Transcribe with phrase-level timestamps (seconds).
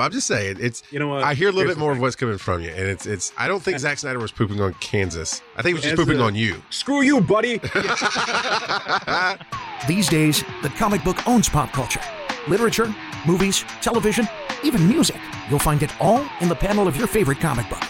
[0.00, 1.24] But I'm just saying, it's You know what?
[1.24, 3.04] I hear a little Here's bit more the of what's coming from you, and it's
[3.04, 3.34] it's.
[3.36, 5.42] I don't think Zack Snyder was pooping on Kansas.
[5.58, 6.62] I think he was just As pooping a- on you.
[6.70, 7.58] Screw you, buddy.
[9.86, 12.00] These days, the comic book owns pop culture.
[12.48, 12.94] Literature,
[13.26, 14.26] movies, television,
[14.62, 15.20] even music.
[15.50, 17.84] You'll find it all in the panel of your favorite comic book.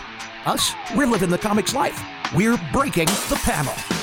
[0.46, 2.02] Us, we're living the comics life.
[2.34, 3.99] We're breaking the panel.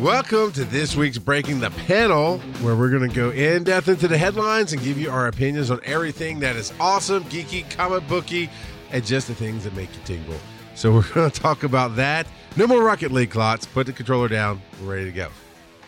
[0.00, 4.06] Welcome to this week's Breaking the Panel, where we're going to go in depth into
[4.06, 8.48] the headlines and give you our opinions on everything that is awesome, geeky, comic booky,
[8.92, 10.36] and just the things that make you tingle.
[10.76, 12.28] So we're going to talk about that.
[12.56, 13.66] No more Rocket League Klotz.
[13.66, 14.62] Put the controller down.
[14.80, 15.30] We're ready to go.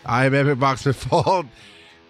[0.05, 1.47] I am Epic Boxman Fault.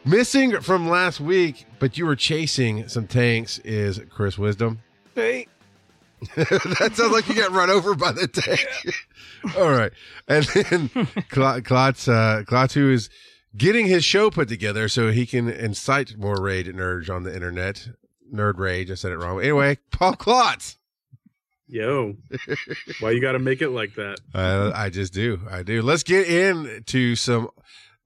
[0.07, 4.79] Missing from last week, but you were chasing some tanks, is Chris Wisdom.
[5.15, 5.48] Hey,
[6.37, 8.66] that sounds like you got run over by the tank.
[9.56, 9.92] All right.
[10.28, 10.88] And then
[11.30, 13.08] Klotz, uh, Klotz, who is
[13.56, 17.89] getting his show put together so he can incite more raid nerds on the internet.
[18.33, 18.91] Nerd rage.
[18.91, 19.41] I said it wrong.
[19.41, 20.77] Anyway, Paul Klotz.
[21.67, 22.17] Yo,
[22.98, 24.19] why you got to make it like that?
[24.34, 25.41] Uh, I just do.
[25.48, 25.83] I do.
[25.83, 27.48] Let's get into some,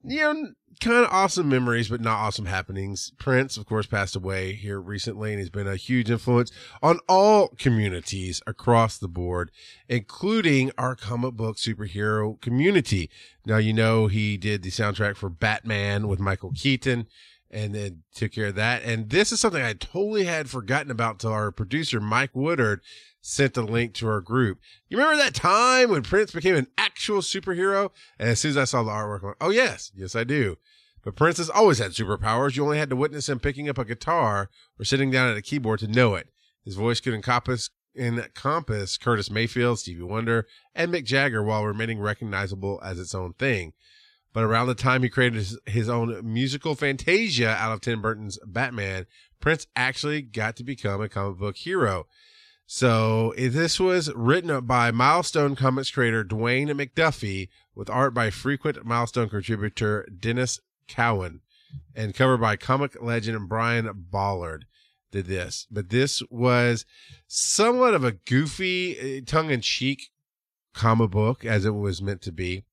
[0.03, 3.11] you know, kind of awesome memories, but not awesome happenings.
[3.17, 7.49] Prince, of course, passed away here recently, and he's been a huge influence on all
[7.57, 9.51] communities across the board,
[9.87, 13.09] including our comic book superhero community.
[13.45, 17.07] Now, you know, he did the soundtrack for Batman with Michael Keaton
[17.51, 18.83] and then took care of that.
[18.83, 22.81] And this is something I totally had forgotten about until our producer, Mike Woodard,
[23.25, 24.59] sent a link to our group.
[24.87, 27.89] You remember that time when Prince became an actual superhero?
[28.19, 30.57] And as soon as I saw the artwork, I went, oh, yes, yes, I do.
[31.03, 32.55] But Prince has always had superpowers.
[32.55, 35.41] You only had to witness him picking up a guitar or sitting down at a
[35.41, 36.27] keyboard to know it.
[36.63, 42.79] His voice could encompass encompass Curtis Mayfield, Stevie Wonder, and Mick Jagger while remaining recognizable
[42.83, 43.73] as its own thing.
[44.33, 48.37] But around the time he created his, his own musical fantasia out of Tim Burton's
[48.45, 49.05] Batman,
[49.39, 52.07] Prince actually got to become a comic book hero.
[52.65, 58.29] So eh, this was written up by Milestone Comics creator Dwayne McDuffie with art by
[58.29, 61.41] frequent Milestone contributor Denys Cowan
[61.95, 64.65] and covered by comic legend Brian Bolland
[65.11, 65.67] did this.
[65.69, 66.85] But this was
[67.27, 70.09] somewhat of a goofy, tongue in cheek
[70.73, 72.63] comic book as it was meant to be.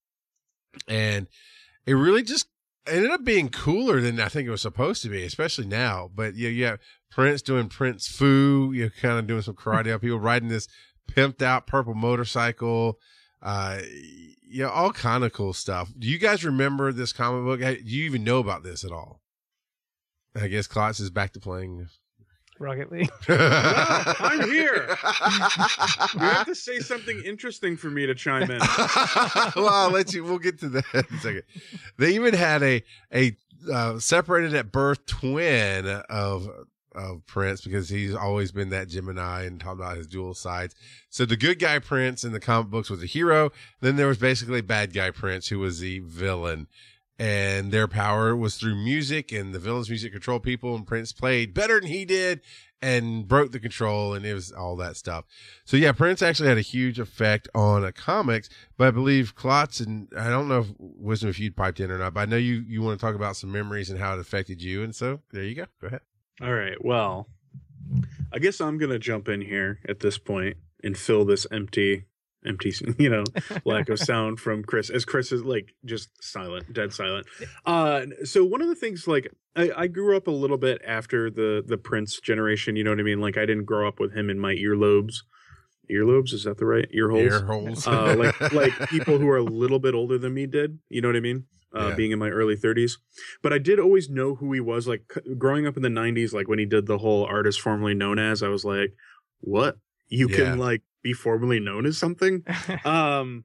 [0.88, 1.26] And
[1.86, 2.48] it really just
[2.86, 6.10] ended up being cooler than I think it was supposed to be, especially now.
[6.14, 10.48] But you have Prince doing Prince Foo, you're kind of doing some karate, people riding
[10.48, 10.68] this
[11.10, 12.98] pimped out purple motorcycle,
[13.42, 13.80] uh,
[14.62, 15.92] know, all kind of cool stuff.
[15.98, 17.60] Do you guys remember this comic book?
[17.60, 19.20] Do you even know about this at all?
[20.34, 21.88] I guess Klotz is back to playing.
[22.62, 23.10] Rocket League.
[23.28, 24.96] I'm here.
[26.14, 28.58] You have to say something interesting for me to chime in.
[29.56, 30.24] well, I'll let you.
[30.24, 31.42] We'll get to that in a second.
[31.98, 33.36] They even had a a
[33.72, 36.48] uh, separated at birth twin of
[36.94, 40.74] of Prince because he's always been that Gemini and talked about his dual sides.
[41.10, 43.50] So the good guy Prince in the comic books was a hero.
[43.80, 46.68] Then there was basically bad guy Prince who was the villain.
[47.18, 50.74] And their power was through music, and the villain's music control people.
[50.74, 52.40] And Prince played better than he did,
[52.82, 55.24] and broke the control, and it was all that stuff.
[55.64, 59.78] So yeah, Prince actually had a huge effect on a comics, but I believe Klotz
[59.80, 62.36] and I don't know if Wisdom if you'd piped in or not, but I know
[62.36, 65.20] you you want to talk about some memories and how it affected you, and so
[65.32, 65.66] there you go.
[65.80, 66.00] Go ahead.
[66.42, 66.84] All right.
[66.84, 67.28] Well,
[68.32, 72.06] I guess I'm gonna jump in here at this point and fill this empty,
[72.46, 73.24] empty, you know,
[73.64, 77.26] lack of sound from Chris, as Chris is like just silent, dead silent.
[77.66, 81.30] Uh, so one of the things, like, I, I grew up a little bit after
[81.30, 82.76] the the Prince generation.
[82.76, 83.20] You know what I mean?
[83.20, 85.16] Like, I didn't grow up with him in my earlobes.
[85.90, 87.22] Earlobes is that the right ear holes?
[87.24, 87.86] Ear holes.
[87.86, 90.78] uh, like like people who are a little bit older than me did.
[90.88, 91.44] You know what I mean?
[91.74, 91.94] Uh, Yeah.
[91.96, 92.92] Being in my early 30s,
[93.42, 94.86] but I did always know who he was.
[94.86, 97.94] Like c- growing up in the 90s, like when he did the whole artist formerly
[97.94, 98.94] known as, I was like,
[99.40, 99.76] "What?
[100.08, 100.36] You Yeah.
[100.36, 102.44] can like be formally known as something?"
[102.84, 103.44] um,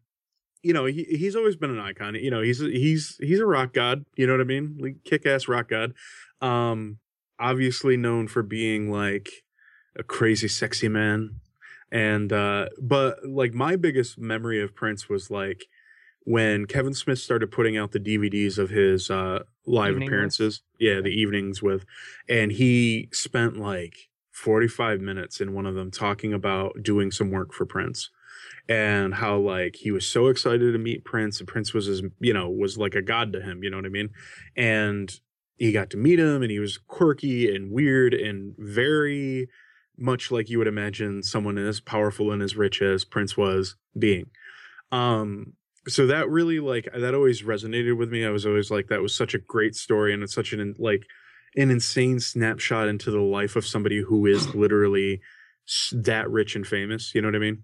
[0.63, 2.15] you know, he he's always been an icon.
[2.15, 4.06] You know, he's he's he's a rock god.
[4.15, 4.77] You know what I mean?
[4.80, 5.94] Like kick ass rock god.
[6.42, 7.00] Um,
[7.39, 9.30] obviously known for being like
[9.95, 11.39] a crazy sexy man
[11.92, 15.65] and uh but like my biggest memory of prince was like
[16.24, 20.07] when kevin smith started putting out the dvds of his uh live Evening with?
[20.07, 21.86] appearances yeah the evenings with
[22.27, 27.54] and he spent like 45 minutes in one of them talking about doing some work
[27.54, 28.10] for prince
[28.69, 32.34] and how like he was so excited to meet prince and prince was his you
[32.34, 34.10] know was like a god to him you know what i mean
[34.56, 35.19] and
[35.57, 39.48] he got to meet him and he was quirky and weird and very
[39.98, 44.30] much like you would imagine someone as powerful and as rich as Prince was being.
[44.92, 45.54] Um,
[45.88, 48.25] so that really like that always resonated with me.
[48.25, 51.07] I was always like, that was such a great story, and it's such an like
[51.55, 55.21] an insane snapshot into the life of somebody who is literally
[55.91, 57.13] that rich and famous.
[57.13, 57.63] You know what I mean?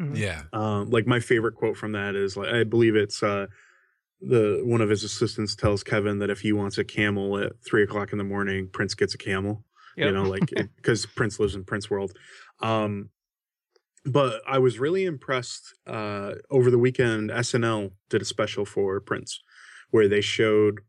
[0.00, 0.16] Mm-hmm.
[0.16, 0.42] Yeah.
[0.52, 3.46] Um, like my favorite quote from that is like I believe it's uh
[4.20, 7.82] the one of his assistants tells Kevin that if he wants a camel at three
[7.82, 9.64] o'clock in the morning, Prince gets a camel.
[9.96, 10.06] Yep.
[10.06, 12.12] You know, like because Prince lives in Prince World.
[12.60, 13.10] Um,
[14.04, 15.74] but I was really impressed.
[15.86, 19.40] Uh, over the weekend, SNL did a special for Prince,
[19.90, 20.80] where they showed,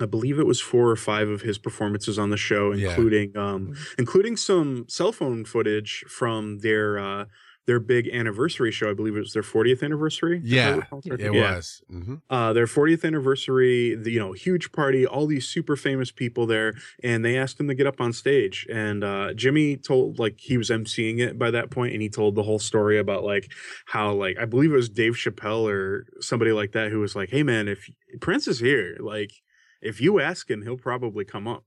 [0.00, 3.52] I believe it was four or five of his performances on the show, including yeah.
[3.52, 3.94] um, mm-hmm.
[3.98, 7.24] including some cell phone footage from their uh,
[7.66, 8.90] their big anniversary show.
[8.90, 10.40] I believe it was their 40th anniversary.
[10.44, 11.30] Yeah, it yeah.
[11.30, 11.82] was.
[11.92, 12.14] Mm-hmm.
[12.30, 13.94] Uh, their 40th anniversary.
[13.94, 15.04] The, you know, huge party.
[15.04, 18.66] All these super famous people there, and they asked him to get up on stage.
[18.70, 22.36] And uh, Jimmy told like he was emceeing it by that point, and he told
[22.36, 23.50] the whole story about like
[23.86, 27.30] how like I believe it was Dave Chappelle or somebody like that who was like,
[27.30, 27.90] "Hey man, if
[28.20, 29.32] Prince is here, like
[29.80, 31.64] if you ask him, he'll probably come up."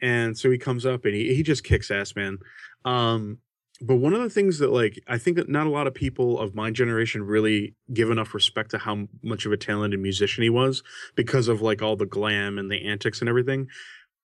[0.00, 2.38] And so he comes up and he, he just kicks ass, man.
[2.84, 3.38] Um,
[3.82, 6.38] but one of the things that like i think that not a lot of people
[6.38, 10.50] of my generation really give enough respect to how much of a talented musician he
[10.50, 10.82] was
[11.16, 13.66] because of like all the glam and the antics and everything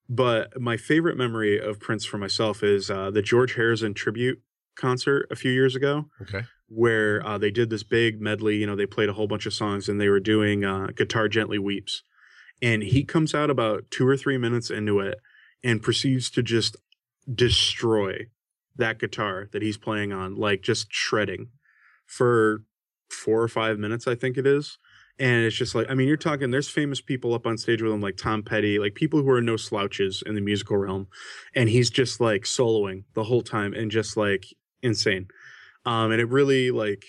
[0.08, 4.40] but my favorite memory of prince for myself is uh, the george harrison tribute
[4.76, 8.76] concert a few years ago okay where uh, they did this big medley you know
[8.76, 12.02] they played a whole bunch of songs and they were doing uh, guitar gently weeps
[12.60, 15.20] and he comes out about two or three minutes into it
[15.62, 16.76] and proceeds to just
[17.32, 18.26] destroy
[18.76, 21.48] that guitar that he's playing on, like just shredding
[22.06, 22.62] for
[23.10, 24.78] four or five minutes, I think it is.
[25.18, 27.92] And it's just like, I mean, you're talking, there's famous people up on stage with
[27.92, 31.08] him, like Tom Petty, like people who are no slouches in the musical realm.
[31.56, 34.46] And he's just like soloing the whole time and just like
[34.80, 35.26] insane.
[35.84, 37.04] Um, and it really, like,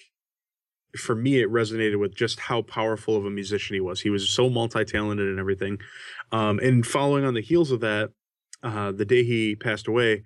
[0.98, 4.02] for me, it resonated with just how powerful of a musician he was.
[4.02, 5.80] He was so multi talented and everything.
[6.32, 8.12] Um, and following on the heels of that,
[8.64, 10.24] uh, the day he passed away,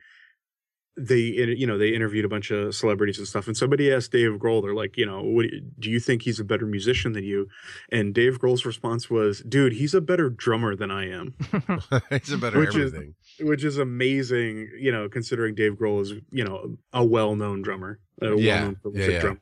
[0.95, 4.33] they you know they interviewed a bunch of celebrities and stuff and somebody asked dave
[4.33, 5.45] grohl they're like you know what,
[5.79, 7.47] do you think he's a better musician than you
[7.91, 11.33] and dave grohl's response was dude he's a better drummer than i am
[12.11, 16.13] he's a better which everything is, which is amazing you know considering dave grohl is
[16.31, 19.19] you know a well-known drummer a yeah, well-known yeah, yeah.
[19.19, 19.41] drummer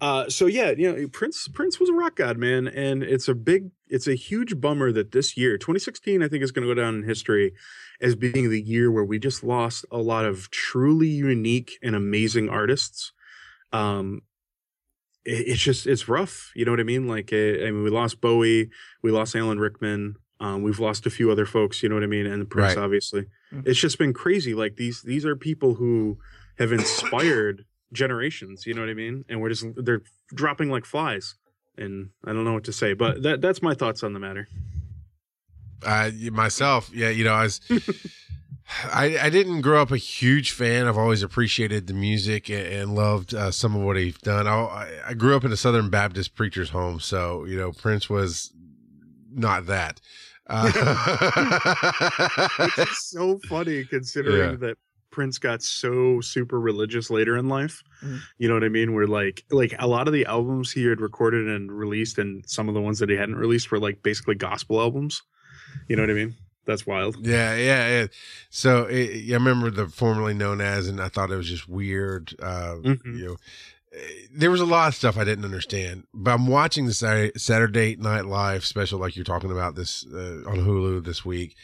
[0.00, 3.34] uh, so yeah, you know, Prince Prince was a rock god, man, and it's a
[3.34, 6.80] big, it's a huge bummer that this year, 2016, I think is going to go
[6.80, 7.52] down in history
[8.00, 12.48] as being the year where we just lost a lot of truly unique and amazing
[12.48, 13.12] artists.
[13.72, 14.22] Um,
[15.24, 17.06] it, it's just it's rough, you know what I mean?
[17.06, 18.70] Like, it, I mean, we lost Bowie,
[19.02, 22.08] we lost Alan Rickman, um, we've lost a few other folks, you know what I
[22.08, 22.82] mean, and Prince, right.
[22.82, 23.22] obviously.
[23.52, 23.60] Mm-hmm.
[23.66, 24.54] It's just been crazy.
[24.54, 26.18] Like these these are people who
[26.58, 30.02] have inspired generations you know what i mean and we're just they're
[30.34, 31.34] dropping like flies
[31.76, 34.46] and i don't know what to say but that that's my thoughts on the matter
[35.84, 37.60] uh myself yeah you know i was
[38.84, 40.86] I, I didn't grow up a huge fan.
[40.86, 44.46] I've always appreciated the music and, and loved uh, some of what he's done.
[44.46, 48.52] I, I grew up in a Southern Baptist preacher's home, so you know Prince was
[49.32, 50.00] not that.
[50.46, 50.64] Uh,
[52.58, 54.56] Which is so funny considering yeah.
[54.68, 54.78] that
[55.10, 57.82] Prince got so super religious later in life.
[58.02, 58.16] Mm-hmm.
[58.38, 58.94] You know what I mean?
[58.94, 62.68] Where like like a lot of the albums he had recorded and released, and some
[62.68, 65.22] of the ones that he hadn't released were like basically gospel albums.
[65.88, 66.34] You know what I mean?
[66.66, 67.26] That's wild.
[67.26, 68.06] Yeah, yeah, yeah.
[68.50, 72.34] So it, I remember the formerly known as, and I thought it was just weird.
[72.40, 73.18] Uh, mm-hmm.
[73.18, 73.36] You know,
[74.32, 76.04] there was a lot of stuff I didn't understand.
[76.14, 80.42] But I'm watching the Saturday, Saturday Night Live special, like you're talking about this uh,
[80.46, 81.56] on Hulu this week,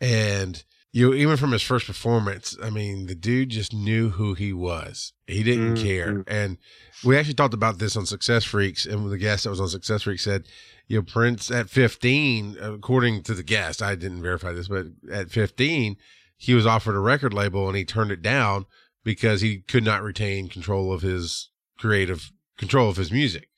[0.00, 4.52] and you even from his first performance, I mean, the dude just knew who he
[4.52, 5.14] was.
[5.26, 5.84] He didn't mm-hmm.
[5.84, 6.24] care.
[6.26, 6.58] And
[7.02, 10.02] we actually talked about this on Success Freaks, and the guest that was on Success
[10.02, 10.44] Freaks said,
[10.88, 15.30] you know, Prince at 15, according to the guest, I didn't verify this, but at
[15.30, 15.96] 15,
[16.36, 18.66] he was offered a record label and he turned it down
[19.02, 23.48] because he could not retain control of his creative control of his music.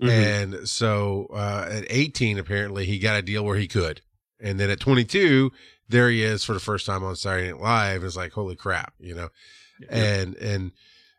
[0.00, 0.10] Mm-hmm.
[0.10, 4.00] And so uh, at 18, apparently, he got a deal where he could.
[4.40, 5.52] And then at 22,
[5.88, 8.04] there he is for the first time on Saturday Night Live.
[8.04, 9.28] It's like, holy crap, you know?
[9.80, 9.96] Yeah.
[9.96, 10.72] And, and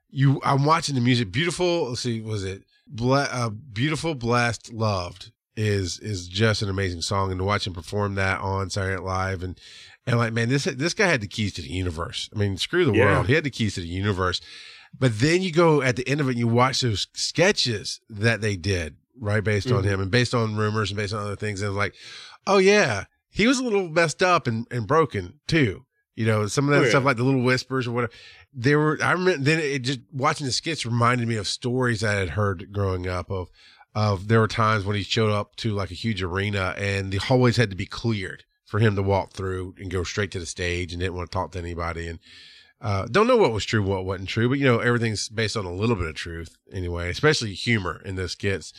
[0.09, 1.31] you, I'm watching the music.
[1.31, 1.89] Beautiful.
[1.89, 2.63] Let's see, was it
[3.01, 7.31] uh, Beautiful, Blessed, Loved is, is just an amazing song.
[7.31, 9.59] And to watch him perform that on Saturday Night Live and,
[10.05, 12.29] and like, man, this, this guy had the keys to the universe.
[12.35, 13.05] I mean, screw the yeah.
[13.05, 13.27] world.
[13.27, 14.41] He had the keys to the universe.
[14.97, 18.41] But then you go at the end of it, and you watch those sketches that
[18.41, 19.43] they did, right?
[19.43, 19.77] Based mm-hmm.
[19.77, 21.61] on him and based on rumors and based on other things.
[21.61, 21.95] And like,
[22.45, 25.85] oh yeah, he was a little messed up and, and broken too.
[26.15, 26.89] You know, some of that Oh, yeah.
[26.89, 28.13] stuff like the little whispers or whatever.
[28.53, 32.13] There were, I remember then it just watching the skits reminded me of stories I
[32.13, 33.49] had heard growing up of,
[33.95, 37.17] of there were times when he showed up to like a huge arena and the
[37.17, 40.45] hallways had to be cleared for him to walk through and go straight to the
[40.45, 42.07] stage and didn't want to talk to anybody.
[42.07, 42.19] And,
[42.81, 45.65] uh, don't know what was true, what wasn't true, but you know, everything's based on
[45.65, 48.71] a little bit of truth anyway, especially humor in those skits.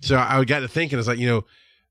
[0.00, 1.44] So I got to thinking, it's like, you know,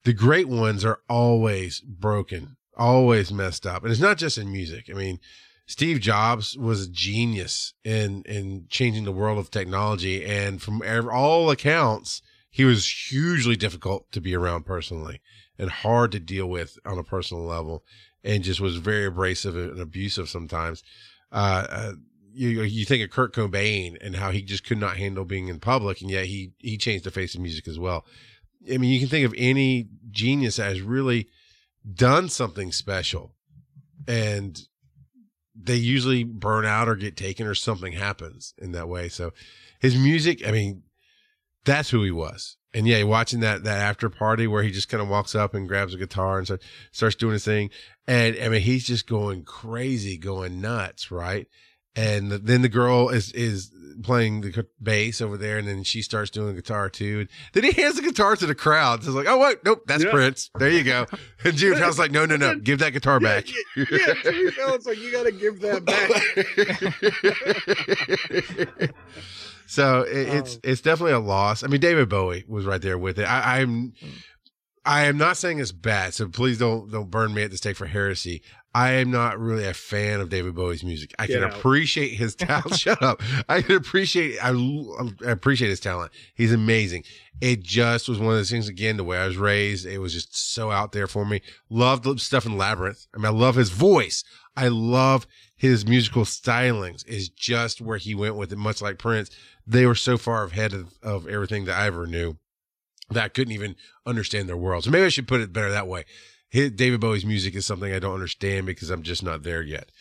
[0.06, 3.84] the great ones are always broken, always messed up.
[3.84, 4.86] And it's not just in music.
[4.90, 5.20] I mean,
[5.66, 10.24] Steve Jobs was a genius in, in changing the world of technology.
[10.24, 10.82] And from
[11.12, 12.22] all accounts,
[12.52, 15.22] he was hugely difficult to be around personally
[15.58, 17.84] and hard to deal with on a personal level
[18.24, 20.84] and just was very abrasive and abusive sometimes.
[21.32, 21.92] Uh, uh,
[22.32, 25.60] you you think of Kurt Cobain and how he just could not handle being in
[25.60, 28.06] public, and yet he he changed the face of music as well.
[28.72, 31.28] I mean, you can think of any genius that has really
[31.94, 33.36] done something special,
[34.08, 34.60] and
[35.56, 39.08] they usually burn out or get taken or something happens in that way.
[39.10, 39.32] So
[39.80, 40.84] his music, I mean,
[41.64, 42.58] that's who he was.
[42.74, 45.68] And yeah, watching that that after party where he just kind of walks up and
[45.68, 47.70] grabs a guitar and start, starts doing his thing,
[48.06, 51.48] and I mean he's just going crazy, going nuts, right?
[51.96, 53.72] And then the girl is is
[54.04, 57.22] playing the bass over there, and then she starts doing guitar too.
[57.22, 59.04] And then he hands the guitar to the crowd.
[59.04, 60.12] So it's like, oh wait, nope, that's Yeah.
[60.12, 60.52] Prince.
[60.60, 61.06] There you go.
[61.46, 63.46] And Jimmy Fallon's like, no, no, no, give that guitar Yeah, back.
[63.78, 66.12] yeah, yeah, Jimmy Fallon's like, you got to give that back.
[69.68, 70.60] so it, it's Oh.
[70.64, 71.64] it's definitely a loss.
[71.64, 73.24] I mean, David Bowie was right there with it.
[73.24, 73.94] I, I'm
[74.86, 77.76] I am not saying it's bad, so please don't don't burn me at the stake
[77.76, 78.42] for heresy.
[78.74, 81.14] I am not really a fan of David Bowie's music.
[81.18, 81.58] I Get can out.
[81.58, 82.76] appreciate his talent.
[82.76, 83.22] Shut up.
[83.48, 84.50] I can appreciate I,
[85.26, 86.12] I appreciate his talent.
[86.36, 87.04] He's amazing.
[87.42, 90.14] It just was one of those things again, the way I was raised, it was
[90.14, 91.42] just so out there for me.
[91.70, 93.08] Loved the stuff in Labyrinth.
[93.14, 94.24] I mean, I love his voice.
[94.56, 95.26] I love
[95.56, 99.30] his musical stylings is just where he went with it, much like Prince.
[99.66, 102.38] They were so far ahead of, of everything that I ever knew
[103.10, 104.84] that couldn't even understand their world.
[104.84, 106.06] So maybe I should put it better that way.
[106.52, 109.92] David Bowie's music is something I don't understand because I'm just not there yet.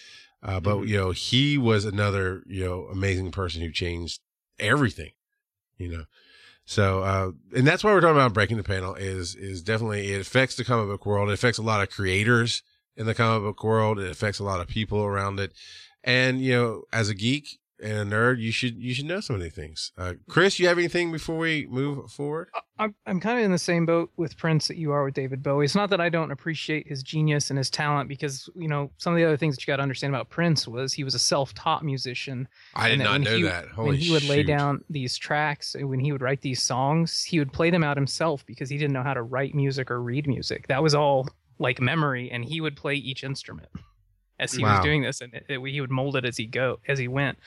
[0.43, 0.89] Uh, but Mhm.
[0.89, 4.21] you know, he was another, you know, amazing person who changed
[4.59, 5.13] everything,
[5.79, 6.05] you know.
[6.67, 10.21] So, uh, and that's why we're talking about breaking the panel is, is definitely, it
[10.21, 11.29] affects the comic book world.
[11.29, 12.63] It affects a lot of creators
[12.97, 13.99] in the comic book world.
[13.99, 15.53] It affects a lot of people around it.
[16.03, 19.37] And, you know, as a geek and a nerd, you should, you should know some
[19.37, 19.93] of these things.
[19.97, 22.49] Uh, Chris, you have anything before we move forward?
[22.79, 25.43] I'm I'm kind of in the same boat with Prince that you are with David
[25.43, 25.65] Bowie.
[25.65, 29.13] It's not that I don't appreciate his genius and his talent because you know some
[29.13, 31.19] of the other things that you got to understand about Prince was he was a
[31.19, 32.49] self-taught musician.
[32.75, 33.69] I did not know he- that.
[33.69, 37.39] Holy when he would lay down these tracks, when he would write these songs, he
[37.39, 40.27] would play them out himself because he didn't know how to write music or read
[40.27, 40.67] music.
[40.67, 41.29] That was all
[41.61, 43.69] like memory, and he would play each instrument
[44.39, 44.77] as he Wow.
[44.77, 47.09] was doing this, and it, it- he would mold it as he go as he
[47.09, 47.39] went.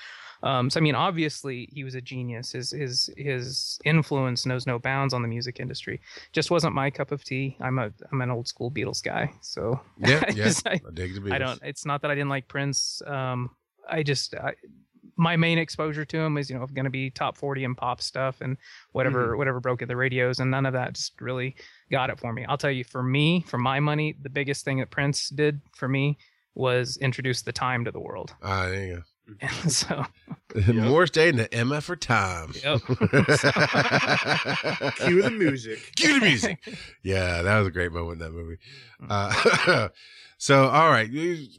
[0.44, 2.52] Um, so I mean, obviously he was a genius.
[2.52, 6.00] His his his influence knows no bounds on the music industry.
[6.32, 7.58] Just wasn't my cup of tea.
[7.60, 10.52] I'm a I'm an old school Beatles guy, so Yeah, I yeah.
[10.66, 11.32] I- I dig the Beatles.
[11.34, 11.60] I don't.
[11.64, 13.02] It's not that I didn't like Prince.
[13.08, 13.50] Um,
[13.90, 14.54] I just I,
[15.20, 18.00] my main exposure to him is you know going to be top forty and pop
[18.02, 18.58] stuff and
[18.92, 21.56] whatever whatever broke at the radios, and none of that just really
[21.92, 22.46] got it for me.
[22.46, 25.88] I'll tell you, for me, for my money, the biggest thing that Prince did for
[25.88, 26.20] me
[26.58, 28.34] was introduce the time to the world.
[28.42, 29.04] Ah, there you
[29.42, 30.06] And so
[30.54, 30.74] go.
[30.74, 32.54] Morris Day and the MF for time.
[32.64, 32.82] Yep.
[34.98, 35.80] Cue the music.
[35.96, 36.60] Cue the music.
[37.04, 38.58] Yeah, that was a great moment in that movie.
[39.10, 39.90] Uh,
[40.38, 41.10] so, all right.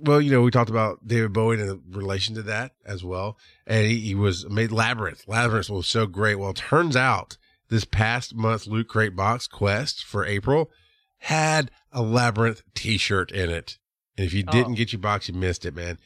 [0.00, 3.36] Well, you know, we talked about David Bowie in relation to that as well.
[3.66, 5.24] And he, he was made Labyrinth.
[5.26, 6.36] Labyrinth was so great.
[6.36, 7.36] Well, it turns out
[7.68, 10.70] this past month Loot Crate Box Quest for April
[11.22, 13.78] had a Labyrinth t-shirt in it.
[14.18, 14.52] And if you Oh.
[14.52, 15.98] didn't get your box, you missed it, man.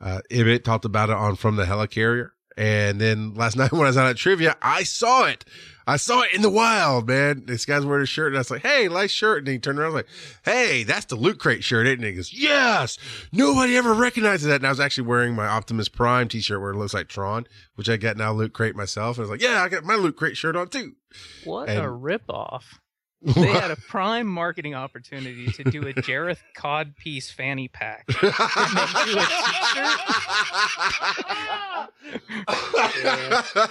[0.00, 0.20] Uh,
[0.64, 2.30] talked about it on From the Helicarrier.
[2.56, 5.44] And then last night when I was out at trivia, I saw it.
[5.88, 7.44] I saw it in the wild, man.
[7.46, 9.78] This guy's wearing a shirt, and I was like, "Hey, nice shirt." And he turned
[9.78, 10.08] around, like,
[10.44, 12.98] "Hey, that's the Loot Crate shirt, isn't it?" And he goes, "Yes."
[13.30, 14.56] Nobody ever recognizes that.
[14.56, 17.46] And I was actually wearing my Optimus Prime T-shirt where it looks like Tron,
[17.76, 19.16] which I got now Loot Crate myself.
[19.18, 20.94] And I was like, "Yeah, I got my Loot Crate shirt on too."
[21.44, 22.64] what And- a ripoff!
[23.34, 28.06] They had a prime marketing opportunity to do a Jareth Codpiece fanny pack.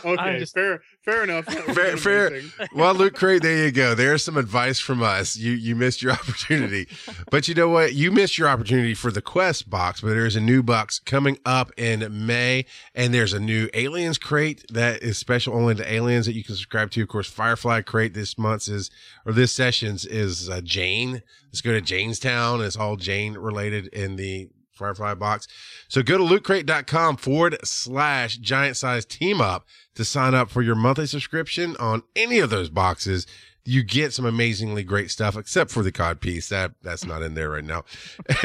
[0.05, 1.45] Okay, I'm just- fair, fair enough.
[1.45, 2.41] Fair- fair.
[2.73, 3.95] well, Loot Crate, there you go.
[3.95, 5.35] There's some advice from us.
[5.37, 6.87] You you missed your opportunity,
[7.31, 7.93] but you know what?
[7.93, 10.01] You missed your opportunity for the Quest box.
[10.01, 14.65] But there's a new box coming up in May, and there's a new Aliens crate
[14.71, 17.01] that is special only to Aliens that you can subscribe to.
[17.01, 18.89] Of course, Firefly crate this month is
[19.25, 21.21] or this session's is uh, Jayne.
[21.47, 22.65] Let's go to Jaynestown.
[22.65, 25.47] It's all Jayne related in the Firefly box.
[25.87, 30.75] So go to lootcrate.com forward slash giant size team up to sign up for your
[30.75, 33.25] monthly subscription on any of those boxes.
[33.65, 36.49] You get some amazingly great stuff, except for the cod piece.
[36.49, 37.83] That that's not in there right now.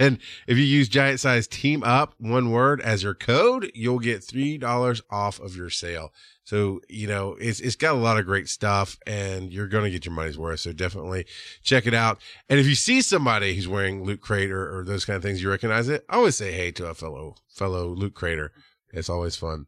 [0.00, 4.24] and if you use giant size team up, one word as your code, you'll get
[4.24, 6.12] three dollars off of your sale.
[6.46, 10.06] So, you know, it's, it's got a lot of great stuff and you're to get
[10.06, 10.60] your money's worth.
[10.60, 11.26] So definitely
[11.64, 12.20] check it out.
[12.48, 15.42] And if you see somebody who's wearing Loot Crate or, or those kind of things,
[15.42, 18.52] you recognize it, always say hey to a fellow, fellow Loot Crater.
[18.92, 19.66] It's always fun.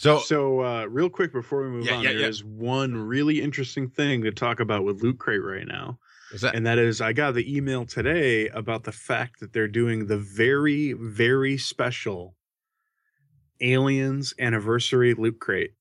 [0.00, 2.28] So, so uh, real quick before we move Yeah, on, yeah, there yeah.
[2.28, 5.98] is one really interesting thing to talk about with Loot Crate right now.
[6.40, 10.06] that, And that is, I got the email today about the fact that they're doing
[10.06, 12.36] the very, very special
[13.60, 15.72] Aliens anniversary Loot Crate.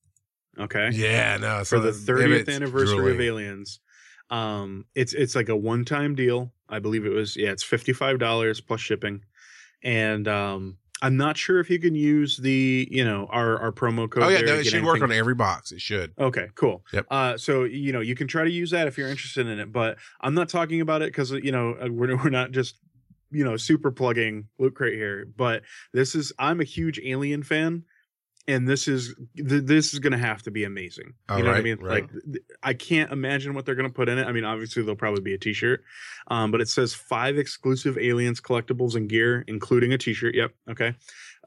[0.57, 0.91] Okay.
[0.91, 3.19] yeah, no, For the 30th it's anniversary of.
[3.21, 3.79] Aliens.
[4.29, 6.53] Um, it's it's like a one time deal.
[6.67, 9.23] I believe it was yeah, it's fifty five dollars plus shipping,
[9.83, 14.09] and um, I'm not sure if you can use the you know our our promo
[14.09, 14.23] code.
[14.23, 15.71] Oh yeah, no, it should work on every box.
[15.71, 16.13] It should.
[16.19, 16.83] Okay, cool.
[16.91, 17.05] Yep.
[17.09, 19.71] Uh, so you know you can try to use that if you're interested in it,
[19.71, 22.75] but I'm not talking about it because you know uh, we're we're not just
[23.31, 25.63] you know super plugging Loot Crate here, but
[25.93, 27.83] this is I'm a huge Alien fan,
[28.49, 31.13] and this is th- this is gonna have to be amazing.
[31.29, 31.77] You know what I right, mean?
[31.79, 32.01] right.
[32.01, 34.27] Like th- I can't imagine what they're gonna put in it.
[34.27, 35.83] I mean, obviously there'll probably be a T-shirt,
[36.27, 40.33] um, but it says five exclusive Aliens collectibles and gear, including a T-shirt.
[40.33, 40.51] Yep.
[40.71, 40.95] Okay.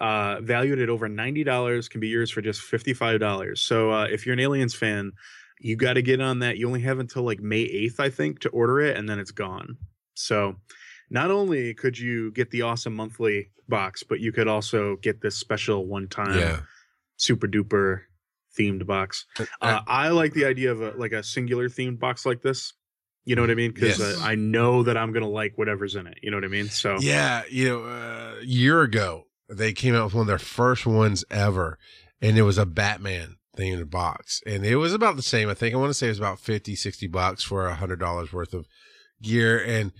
[0.00, 3.61] Uh, valued at over ninety dollars, can be yours for just fifty five dollars.
[3.61, 5.12] So uh, if you're an Aliens fan,
[5.61, 6.56] you got to get on that.
[6.56, 9.32] You only have until like May eighth, I think, to order it, and then it's
[9.32, 9.76] gone.
[10.14, 10.56] So
[11.11, 15.37] not only could you get the awesome monthly box, but you could also get this
[15.37, 16.61] special one time yeah.
[17.22, 18.00] Super duper
[18.58, 19.26] themed box.
[19.60, 22.74] Uh, I like the idea of a like a singular themed box like this.
[23.24, 23.70] You know what I mean?
[23.72, 24.18] Because Yes.
[24.18, 26.18] uh, I know that I'm gonna like whatever's in it.
[26.22, 26.68] You know what I mean?
[26.68, 30.38] So Yeah, you know, uh, a year ago they came out with one of their
[30.38, 31.78] first ones ever,
[32.20, 35.48] and it was a Batman themed box, and it was about the same.
[35.48, 38.00] I think I want to say it was about 50, 60 bucks for a hundred
[38.00, 38.66] dollars worth of
[39.22, 39.92] gear, and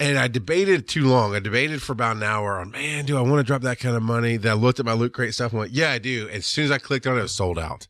[0.00, 1.34] and I debated too long.
[1.34, 3.96] I debated for about an hour on, man, do I want to drop that kind
[3.96, 4.36] of money?
[4.36, 6.26] Then I looked at my loot crate stuff and went, yeah, I do.
[6.26, 7.86] And as soon as I clicked on it, it was sold out.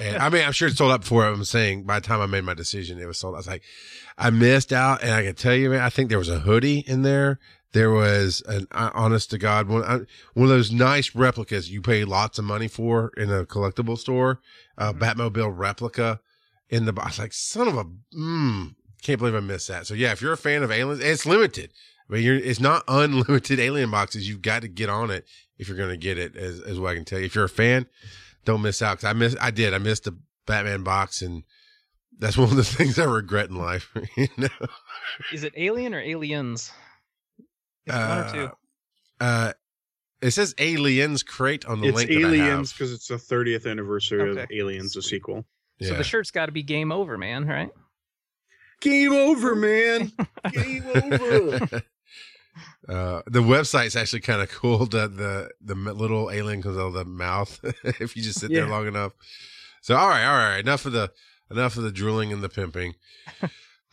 [0.00, 2.26] And I mean, I'm sure it sold out before I'm saying by the time I
[2.26, 3.34] made my decision, it was sold.
[3.34, 3.62] I was like,
[4.18, 5.02] I missed out.
[5.02, 7.38] And I can tell you, man, I think there was a hoodie in there.
[7.72, 10.00] There was an uh, honest to God one, uh,
[10.34, 14.40] one of those nice replicas you pay lots of money for in a collectible store,
[14.78, 14.98] uh, Mhm.
[14.98, 16.20] Batmobile replica
[16.68, 17.18] in the box.
[17.18, 17.84] Like, son of a,
[18.16, 18.74] mm,
[19.06, 19.86] can't believe I missed that.
[19.86, 21.72] So yeah, if you're a fan of aliens, it's limited.
[22.08, 24.28] I mean, you're, it's not unlimited alien boxes.
[24.28, 25.24] You've got to get on it
[25.58, 27.26] if you're going to get it, as, as what I can tell you.
[27.26, 27.86] If you're a fan,
[28.44, 28.98] don't miss out.
[28.98, 31.44] Cause I missed, I did, I missed the Batman box and
[32.18, 33.94] that's one of the things I regret in life.
[34.16, 34.48] you know?
[35.32, 36.72] Is it Alien or Aliens?
[37.86, 38.50] Is it one or two?
[39.20, 39.52] Uh,
[40.20, 43.70] it says aliens crate on the it's link that I Aliens because it's the 30th
[43.70, 44.58] anniversary of Okay.
[44.58, 45.44] Aliens, a sequel.
[45.80, 47.70] So the shirt's got to be game over, man, right?
[48.80, 50.12] Game over, man.
[50.52, 51.82] Game over.
[52.88, 54.86] Uh, the website's actually kind of cool.
[54.86, 58.68] The the the little alien comes out of the mouth if you just sit there
[58.68, 59.12] long enough.
[59.80, 61.10] So all right, all right, enough of the
[61.50, 62.94] enough of the drooling and the pimping.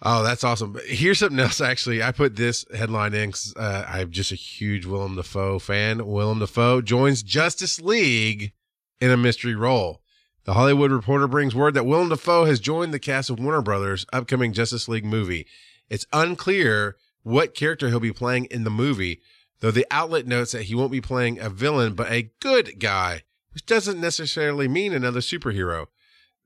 [0.03, 0.73] oh, that's awesome.
[0.73, 1.59] But here's something else.
[1.59, 6.05] Actually, I put this headline in because uh, I'm just a huge Willem Dafoe fan.
[6.05, 8.53] Willem Dafoe joins Justice League
[9.01, 10.02] in a mystery role.
[10.45, 14.05] The Hollywood Reporter brings word that Willem Dafoe has joined the cast of Warner Brothers'
[14.11, 15.47] upcoming Justice League movie.
[15.89, 19.21] It's unclear what character he'll be playing in the movie,
[19.61, 23.23] though the outlet notes that he won't be playing a villain, but a good guy,
[23.53, 25.85] which doesn't necessarily mean another superhero.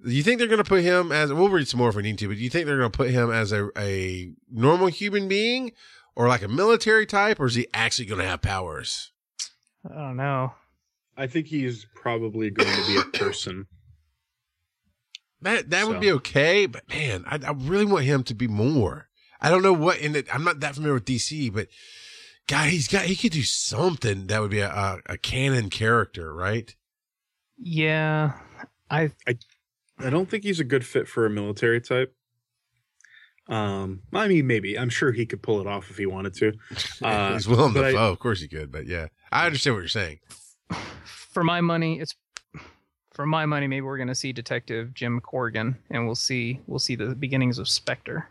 [0.05, 2.03] Do you think they're going to put him as, we'll read some more if we
[2.03, 4.87] need to, but do you think they're going to put him as a, a normal
[4.87, 5.71] human being
[6.15, 9.11] or like a military type, or is he actually going to have powers?
[9.89, 10.53] I don't know.
[11.17, 13.65] I think he's probably going to be a person.
[15.41, 19.07] That, that would be okay, but man, I, I really want him to be more.
[19.39, 20.33] I don't know what in it.
[20.33, 21.67] I'm not that familiar with DC, but
[22.47, 26.33] guy, he's got, he could do something that would be a, a, a canon character,
[26.33, 26.75] right?
[27.59, 28.33] Yeah,
[28.89, 29.37] I I
[29.99, 32.15] I don't think he's a good fit for a military type.
[33.49, 34.77] Um, I mean, maybe.
[34.77, 36.53] I'm sure he could pull it off if he wanted to.
[37.01, 37.79] Uh, he's willing to.
[37.83, 38.11] I- Dafoe.
[38.11, 40.19] Of course he could, but yeah, I understand what you're saying.
[41.03, 42.15] for my money, it's
[43.17, 43.65] for my money.
[43.65, 47.67] Maybe we're gonna see Detective Jim Corrigan, and we'll see we'll see the beginnings of
[47.67, 48.29] Spectre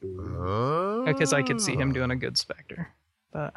[0.00, 2.92] because I could see him doing a good Spectre,
[3.32, 3.54] but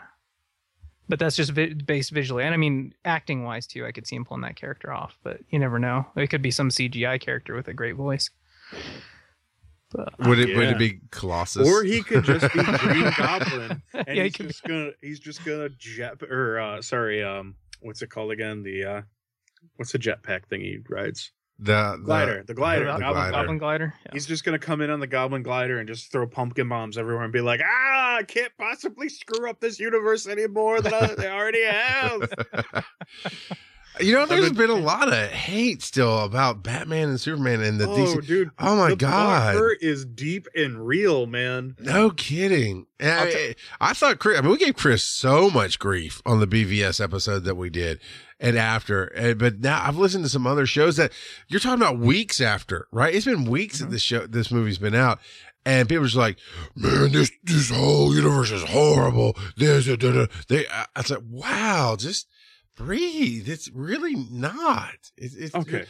[1.09, 3.83] but that's just vi- based visually, and I mean acting wise too.
[3.83, 6.05] I could see him pulling that character off, but you never know.
[6.15, 8.29] It could be some CGI character with a great voice.
[10.19, 11.67] Would it would it be Colossus?
[11.67, 15.19] Or he could just be Green Goblin, and Yeah, he he's could just gonna he's
[15.19, 18.61] just gonna jet or uh, sorry, um, what's it called again?
[18.61, 19.01] The uh,
[19.75, 21.31] what's the jetpack thing he rides?
[21.61, 23.31] the, the Glider, the glider, the Goblin glider.
[23.31, 23.93] Goblin glider.
[24.05, 24.11] Yeah.
[24.13, 27.23] He's just gonna come in on the Goblin glider and just throw pumpkin bombs everywhere
[27.23, 31.29] and be like, ah, I can't possibly screw up this universe anymore than I, they
[31.29, 32.33] already have.
[34.01, 37.79] You know, there's I've been a lot of hate still about Batman and Superman and
[37.79, 38.27] the oh, DC.
[38.27, 38.51] dude.
[38.59, 38.89] Oh my God.
[38.89, 39.55] the god!
[39.55, 41.75] hurt is deep and real, man.
[41.79, 42.87] No kidding.
[42.99, 43.55] I,
[43.93, 44.37] thought Chris.
[44.37, 47.99] I mean, we gave Chris so much grief on the BVS episode that we did,
[48.39, 49.05] and after.
[49.05, 51.11] And, but now I've listened to some other shows that
[51.47, 53.13] you're talking about weeks after, right?
[53.13, 53.93] It's been weeks that mm-hmm.
[53.93, 55.19] this show, this movie's been out,
[55.65, 56.37] and people are just like,
[56.75, 60.67] "Man, this this whole universe is horrible." This, da, da." they.
[60.67, 62.27] I, I was like, "Wow, just
[62.85, 63.47] breathe.
[63.49, 65.85] It's really not." It's, it's Okay.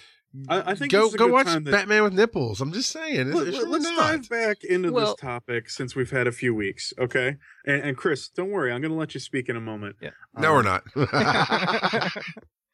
[0.48, 2.62] I, I think go this is a go watch that- Batman with nipples.
[2.62, 3.28] I'm just saying.
[3.32, 3.98] It's, Let, it's us not.
[3.98, 7.36] dive back into Well- this topic since we've had a few weeks, okay?
[7.66, 9.98] And, and Chris, don't worry, I'm going to let you speak in a moment.
[10.02, 10.12] Yeah.
[10.38, 10.84] No, Um, we're not.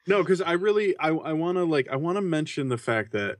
[0.06, 3.12] No, because I really, I, I want to like, I want to mention the fact
[3.12, 3.36] that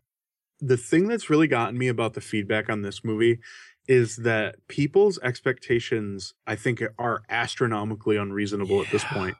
[0.60, 3.38] the thing that's really gotten me about the feedback on this movie
[3.86, 9.36] is that people's expectations, I think, are astronomically unreasonable at this point.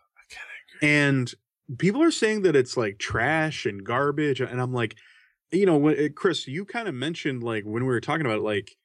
[0.79, 1.09] I kinda agree.
[1.19, 1.35] and
[1.79, 4.97] people are saying that it's like trash and garbage and i'm like
[5.53, 8.39] you know when, uh, chris you kind of mentioned like when we were talking about
[8.39, 8.77] it like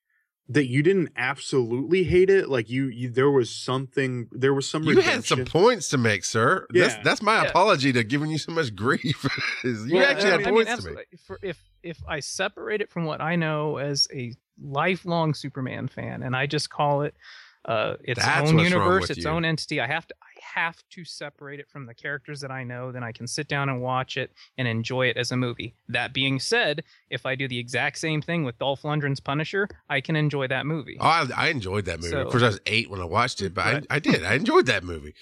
[0.49, 4.83] that you didn't absolutely hate it like you, you there was something there was some
[4.83, 6.67] You had some points to make, sir.
[6.69, 7.01] That's Yeah.
[7.01, 7.47] that's my Yeah.
[7.49, 9.25] apology to giving you so much grief.
[9.63, 11.07] you Well, actually I had mean- I mean, points to make.
[11.25, 16.23] For, if if I separate it from what I know as a lifelong Superman fan,
[16.23, 17.15] and I just call it
[17.63, 19.31] uh, its That's own universe, its you.
[19.31, 22.63] own entity, I have to I have to separate it from the characters that I
[22.63, 22.91] know.
[22.91, 25.75] Then I can sit down and watch it and enjoy it as a movie.
[25.89, 30.01] That being said, if I do the exact same thing with Dolph Lundgren's Punisher, I
[30.01, 30.97] can enjoy that movie.
[30.99, 32.11] Oh, I, I enjoyed that movie.
[32.11, 33.87] So- of course, I was eight when I watched it, but Right.
[33.89, 34.23] I, I did.
[34.23, 35.13] I enjoyed that movie.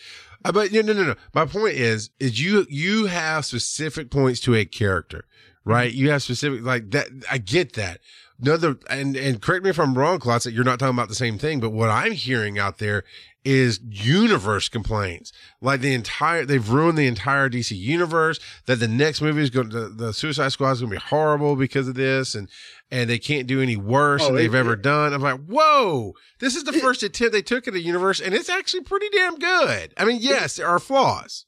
[0.44, 1.16] Uh, but no, no, no, no.
[1.34, 5.26] My point is, is you you have specific points to a character,
[5.66, 5.94] right?
[5.94, 7.10] You have specific like that.
[7.32, 8.00] I get that.
[8.42, 10.46] Another and and correct me if I'm wrong, Klotz.
[10.48, 13.04] You're not talking about the same thing, but what I'm hearing out there
[13.46, 15.32] is universe complaints.
[15.62, 18.40] Like the entire, they've ruined the entire DC universe.
[18.66, 21.56] That the next movie is going, to, the Suicide Squad is going to be horrible
[21.56, 22.50] because of this, and
[22.90, 25.14] and they can't do any worse Oh, than they've it- ever done.
[25.14, 28.50] I'm like, whoa, this is the first attempt they took at a universe, and it's
[28.50, 29.94] actually pretty damn good.
[29.98, 31.46] I mean, yes, there are flaws.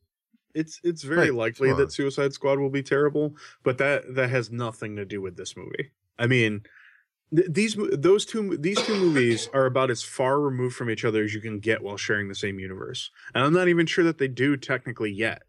[0.53, 4.51] it's it's very Right, likely that suicide squad will be terrible but that that has
[4.51, 6.61] nothing to do with this movie i mean
[7.35, 11.23] th- these those two these two movies are about as far removed from each other
[11.23, 14.17] as you can get while sharing the same universe and i'm not even sure that
[14.17, 15.43] they do technically yet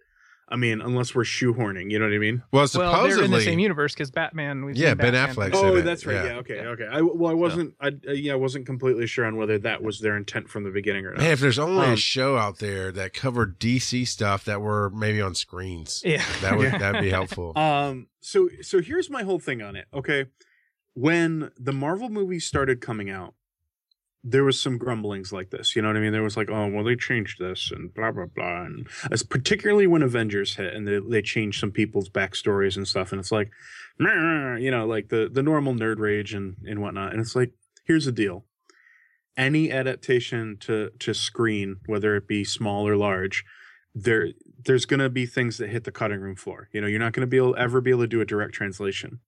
[0.48, 3.30] i mean unless we're shoehorning you know what i mean Well, well, supposedly, they're in
[3.30, 4.64] the same universe because Batman.
[4.64, 6.24] We've Yeah, seen Ben Batman Affleck oh it, that's right yeah.
[6.24, 6.68] yeah, okay Yeah.
[6.68, 9.82] okay I, well i wasn't I, uh, yeah i wasn't completely sure on whether that
[9.82, 12.36] was their intent from the beginning or not man, if there's only a Um, show
[12.36, 16.22] out there that covered DC stuff that were maybe on screens, Yeah.
[16.42, 16.78] that would Yeah.
[16.78, 17.52] that'd be helpful.
[17.56, 18.08] Um.
[18.20, 19.86] So so here's my whole thing on it.
[19.92, 20.26] Okay,
[20.94, 23.34] when the Marvel movies started coming out,
[24.26, 25.76] there was some grumblings like this.
[25.76, 26.12] You know what I mean?
[26.12, 29.86] There was like, oh, well, they changed this and blah blah blah, and as particularly
[29.86, 33.50] when Avengers hit and they they changed some people's backstories and stuff, and it's like,
[33.98, 37.12] you know, like the the normal nerd rage and and whatnot.
[37.12, 37.52] And it's like,
[37.84, 38.46] here's the deal.
[39.36, 43.44] Any adaptation to to screen, whether it be small or large,
[43.94, 44.28] there
[44.64, 46.70] there's to be things that hit the cutting room floor.
[46.72, 49.20] You know, you're not to be able ever be able to do a direct translation.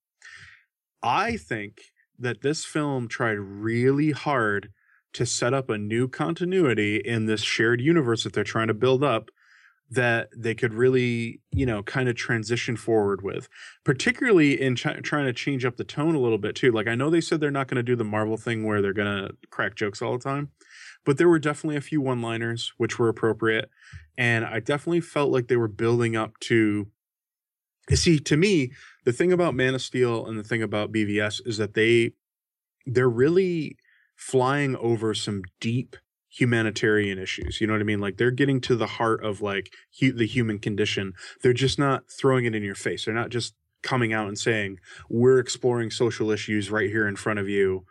[1.03, 1.81] I think
[2.19, 4.71] that this film tried really hard
[5.13, 9.03] to set up a new continuity in this shared universe that they're trying to build
[9.03, 9.31] up
[9.89, 13.49] that they could really, you know, kind of transition forward with,
[13.85, 16.73] particularly in ch- trying to change up the tone a little bit too.
[16.73, 18.93] Like I know they said they're not going to do the Marvel thing where they're
[18.93, 20.51] going to crack jokes all the time,
[21.05, 23.71] but there were definitely a few one-liners which were appropriate
[24.19, 26.89] and I definitely felt like they were building up to.
[27.94, 28.72] See, to me,
[29.05, 32.12] the thing about Man of Steel and the thing about BVS is that they
[32.85, 33.77] they're really
[34.16, 35.96] flying over some deep
[36.29, 37.61] humanitarian issues.
[37.61, 38.01] You know what I mean?
[38.01, 41.12] Like they're getting to the heart of like hu- the human condition.
[41.42, 43.05] They're just not throwing it in your face.
[43.05, 47.38] They're not just coming out and saying we're exploring social issues right here in front
[47.38, 47.85] of you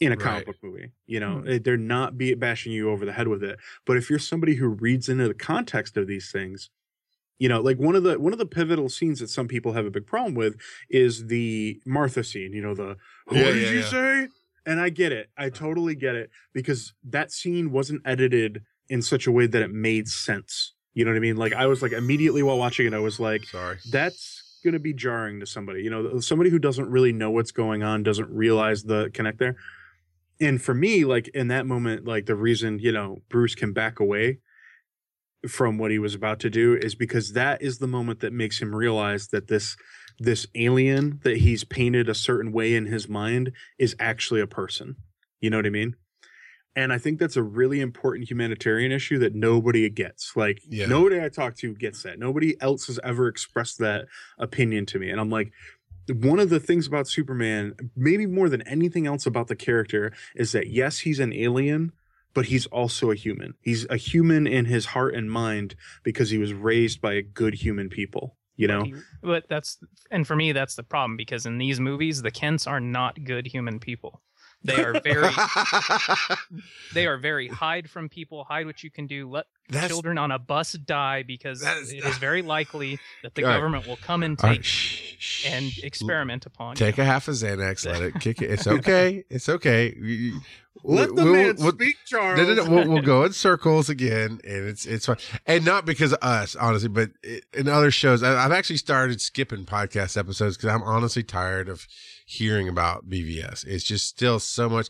[0.00, 0.46] in a comic Right.
[0.46, 0.92] book movie.
[1.06, 3.58] You know, Eh, they're not be bashing you over the head with it.
[3.86, 6.70] But if you're somebody who reads into the context of these things,
[7.42, 9.84] you know, like one of the one of the pivotal scenes that some people have
[9.84, 10.54] a big problem with
[10.88, 12.52] is the Martha scene.
[12.52, 13.84] You know, the what Yeah, did yeah, you yeah.
[13.90, 14.28] say?
[14.64, 15.28] And I get it.
[15.36, 19.72] I totally get it because that scene wasn't edited in such a way that it
[19.72, 20.74] made sense.
[20.94, 21.36] You know what I mean?
[21.36, 23.78] Like I was like immediately while watching it, I was like, Sorry.
[23.90, 25.82] that's going to be jarring to somebody.
[25.82, 29.56] You know, somebody who doesn't really know what's going on, doesn't realize the connect there.
[30.40, 33.98] And for me, like in that moment, like the reason you know Bruce can back
[33.98, 34.38] away
[35.48, 38.60] from what he was about to do is because that is the moment that makes
[38.60, 39.76] him realize that this
[40.18, 44.94] this alien that he's painted a certain way in his mind is actually a person.
[45.40, 45.96] You know what I mean?
[46.76, 50.36] And I think that's a really important humanitarian issue that nobody gets.
[50.36, 50.86] Like Yeah.
[50.86, 52.18] nobody I talk to gets that.
[52.18, 54.06] Nobody else has ever expressed that
[54.38, 55.10] opinion to me.
[55.10, 55.52] And I'm like,
[56.08, 60.52] one of the things about Superman, maybe more than anything else about the character, is
[60.52, 61.92] that yes, he's an alien,
[62.34, 63.54] but he's also a human.
[63.60, 67.54] He's a human in his heart and mind because he was raised by a good
[67.54, 68.36] human people.
[68.56, 68.80] You know?
[68.80, 69.78] But, he- but that's
[70.10, 73.46] and for me that's the problem because in these movies the Kents are not good
[73.46, 74.22] human people.
[74.64, 75.28] They are very
[76.94, 80.30] they are very hide from people, hide what you can do, let That's children on
[80.30, 83.56] a bus die because That is- it is very likely that the All right.
[83.56, 87.02] government will come and take right, shh, shh, and experiment upon Take you.
[87.02, 88.50] a half of Xanax, let it kick it.
[88.50, 89.24] It's okay.
[89.30, 89.94] It's okay.
[89.96, 90.40] You- you-
[90.84, 92.38] Let the we'll- man we'll- speak, Charles.
[92.38, 92.70] No, no, no.
[92.70, 95.16] We'll, we'll go in circles again, and it's it's fine.
[95.46, 99.20] And not because of us, honestly, but it, in other shows, I, I've actually started
[99.20, 101.86] skipping podcast episodes because I'm honestly tired of
[102.32, 103.66] hearing about BVS.
[103.66, 104.88] It's just still so much,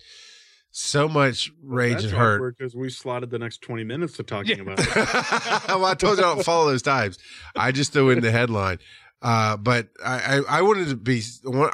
[0.70, 2.56] so much rage That's and hurt.
[2.56, 4.62] because we slotted the next 20 minutes to talking Yeah.
[4.62, 4.88] about it.
[5.68, 7.18] well, I told you I don't follow those times.
[7.56, 8.78] I just throw in the headline.
[9.20, 11.22] Uh, but I, I, I wanted to be,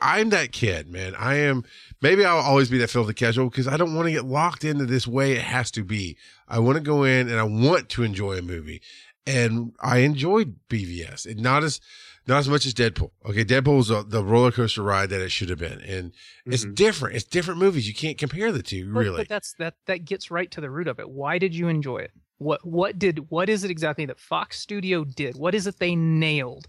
[0.02, 1.14] I'm that kid, man.
[1.14, 1.64] I am,
[2.02, 4.84] maybe I'll always be that filthy casual because I don't want to get locked into
[4.84, 6.18] this way it has to be.
[6.46, 8.82] I want to go in and I want to enjoy a movie.
[9.26, 11.80] And I enjoyed BVS and not as,
[12.28, 13.10] not as much as Deadpool.
[13.26, 13.44] Okay.
[13.44, 15.80] Deadpool was a, the roller coaster ride that it should have been.
[15.80, 16.12] And
[16.46, 16.74] it's Mhm.
[16.74, 17.16] different.
[17.16, 17.88] It's different movies.
[17.88, 19.16] You can't compare the two, really.
[19.16, 21.08] But that's that that gets right to the root of it.
[21.08, 22.12] Why did you enjoy it?
[22.36, 25.36] What what did what is it exactly that Fox Studio did?
[25.36, 26.68] What is it they nailed?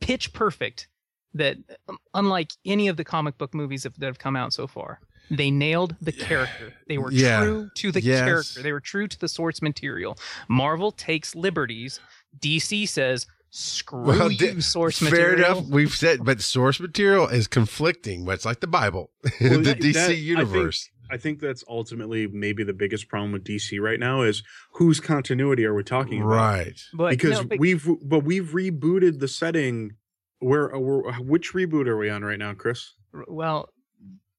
[0.00, 0.88] Pitch perfect.
[1.34, 1.56] That
[1.88, 5.00] um, unlike any of the comic book movies that that have come out so far,
[5.30, 6.72] they nailed the character.
[6.88, 7.40] They were Yeah.
[7.44, 8.20] true to the Yes.
[8.24, 8.62] character.
[8.62, 10.16] They were true to the source material.
[10.48, 11.98] Marvel takes liberties.
[12.38, 15.64] DC says, "Screw Well, you, di- source Fair material." enough.
[15.70, 19.92] We've said, but source material is conflicting, much like the Bible, Well, the that- DC
[19.94, 20.88] that- I think- universe.
[21.10, 25.64] I think that's ultimately maybe the biggest problem with DC right now is whose continuity
[25.66, 26.30] are we talking about?
[26.30, 26.80] Right.
[26.94, 29.92] But because no, but- we've but we've rebooted the setting.
[30.40, 32.94] Where, where which reboot are we on right now, Chris?
[33.28, 33.68] Well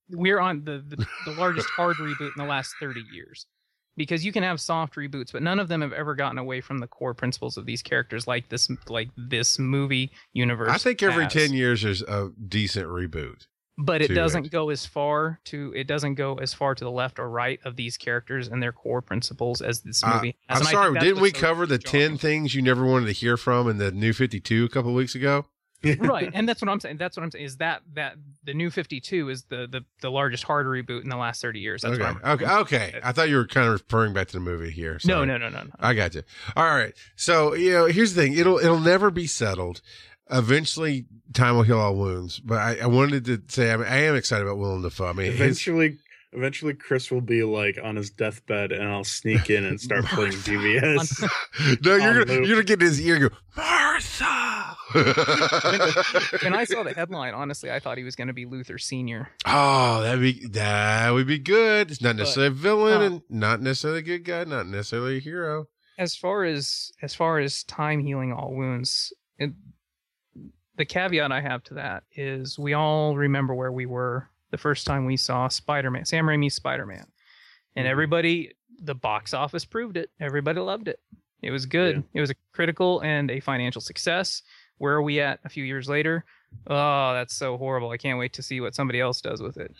[0.10, 3.47] we're on the, the, the largest hard reboot in the last 30 years
[3.98, 6.80] because you can have soft reboots but none of them have ever gotten away from
[6.80, 11.24] the core principles of these characters like this like this movie universe I think every
[11.26, 11.34] has.
[11.34, 13.48] 10 years there's a decent reboot.
[13.78, 14.52] but it doesn't it.
[14.52, 17.76] go as far to it doesn't go as far to the left or right of
[17.76, 20.60] these characters and their core principles as this Uh, movie has.
[20.62, 23.68] I'm sorry, didn't we so cover the 10 things you never wanted to hear from
[23.70, 25.46] in the new 52 a couple of weeks ago?
[26.00, 28.69] Right and that's what i'm saying that's what i'm saying is that that the new
[28.69, 32.04] 52 is the the, the largest hard reboot in the last 30 years that's okay.
[32.04, 32.45] what I'm okay.
[32.45, 33.00] Okay.
[33.04, 35.00] I thought you were kind of referring back to the movie here.
[35.06, 36.24] no no no no no I got you.
[36.56, 36.93] All right.
[37.15, 38.34] So, you know, here's the thing.
[38.34, 39.82] It'll, it'll never be settled.
[40.32, 43.98] Eventually time will heal all wounds, but I, I wanted to say, I, mean, I
[44.04, 45.08] am excited about Willem Dafoe.
[45.08, 46.00] I mean, his, Eventually,
[46.34, 50.32] eventually, Chris will be like on his deathbed, and I'll sneak in and start playing
[50.34, 51.30] DVS.
[51.86, 54.45] no, you're gonna, you're gonna get in his ear and go, Martha.
[56.44, 59.30] when I saw the headline, honestly, I thought he was going to be Luthor Senior.
[59.46, 61.92] oh, that'd be that would be good.
[61.92, 65.18] It's not But, necessarily a villain uh, and not necessarily a good guy, not necessarily
[65.18, 65.68] a hero.
[65.98, 69.52] As far as as far as time healing all wounds, it,
[70.78, 74.86] the caveat I have to that is we all remember where we were the first
[74.86, 77.06] time we saw Spider-Man, Sam Raimi's Spider-Man,
[77.76, 77.90] and Mhm.
[77.90, 80.10] everybody, the box office proved it.
[80.20, 81.00] Everybody loved it.
[81.42, 82.04] It was good.
[82.14, 84.42] It was a critical and a financial success.
[84.78, 86.26] Where are we at a few years later?
[86.68, 87.90] Oh, that's so horrible.
[87.90, 89.74] I can't wait to see what somebody else does with it.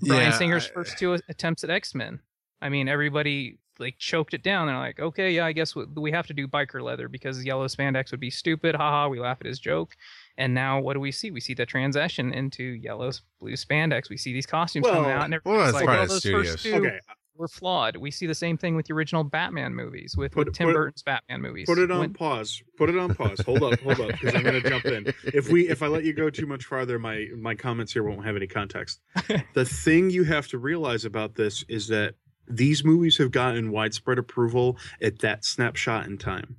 [0.00, 2.20] Bryan Singer's I- uh, first two attempts at X Men.
[2.60, 4.66] I mean, everybody like choked it down.
[4.66, 7.66] They're like, okay, yeah, I guess we, we have to do biker leather because yellow
[7.66, 8.74] spandex would be stupid.
[8.76, 9.96] Haha, we laugh at his joke.
[10.38, 11.30] And now what do we see?
[11.30, 13.10] We see the transition into yellow,
[13.40, 14.08] blue spandex.
[14.08, 16.06] We see these costumes Well- coming out, and well, everybody's that's like, part well, oh,
[16.08, 16.50] those studios.
[16.52, 16.98] first two Okay,
[17.36, 17.96] were flawed.
[17.96, 20.74] We see the same thing with the original Batman movies, with, Put- with Tim put-
[20.74, 21.66] Burton's Batman movies.
[21.66, 22.62] put it on When- pause.
[22.76, 23.40] Put it on pause.
[23.40, 25.12] Hold up, hold up, because I'm going to jump in.
[25.24, 28.24] If we, if I let you go too much farther, my my comments here won't
[28.24, 29.00] have any context.
[29.54, 32.14] the thing you have to realize about this is that
[32.48, 36.56] these movies have gotten widespread approval at that snapshot in time.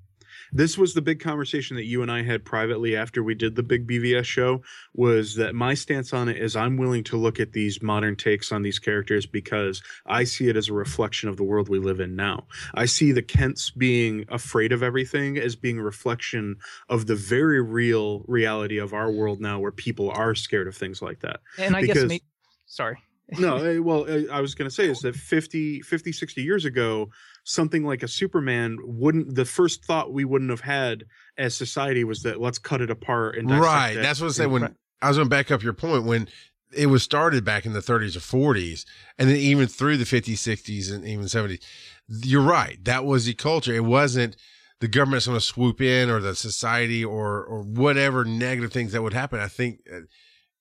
[0.54, 3.64] This was the big conversation that you and I had privately after we did the
[3.64, 4.62] big BVS show
[4.94, 8.52] was that my stance on it is I'm willing to look at these modern takes
[8.52, 12.00] on these characters because I see it as a reflection of the world we live
[12.00, 12.46] in now.
[12.76, 16.56] I see the Kents being afraid of everything as being a reflection
[16.90, 21.02] of the very real reality of our world now where people are scared of things
[21.02, 21.40] like that.
[21.58, 22.22] And I Because- guess, may-
[22.66, 22.98] sorry.
[23.32, 26.66] No eh, well eh, i was going to say is that 50 50 60 years
[26.66, 27.10] ago
[27.44, 31.06] something like a superman wouldn't the first thought we wouldn't have had
[31.38, 33.96] as society was that let's cut it apart and right.
[33.96, 36.28] That's what I said when I was going to back up your point when
[36.76, 38.86] it was started back in the 30s or 40s,
[39.18, 41.62] and then even through the 50s, 60s, and even 70s.
[42.08, 42.84] You're right.
[42.84, 43.74] That was the culture.
[43.74, 44.36] It wasn't
[44.80, 49.02] the government's going to swoop in or the society or or whatever negative things that
[49.02, 49.40] would happen.
[49.40, 50.02] I think uh,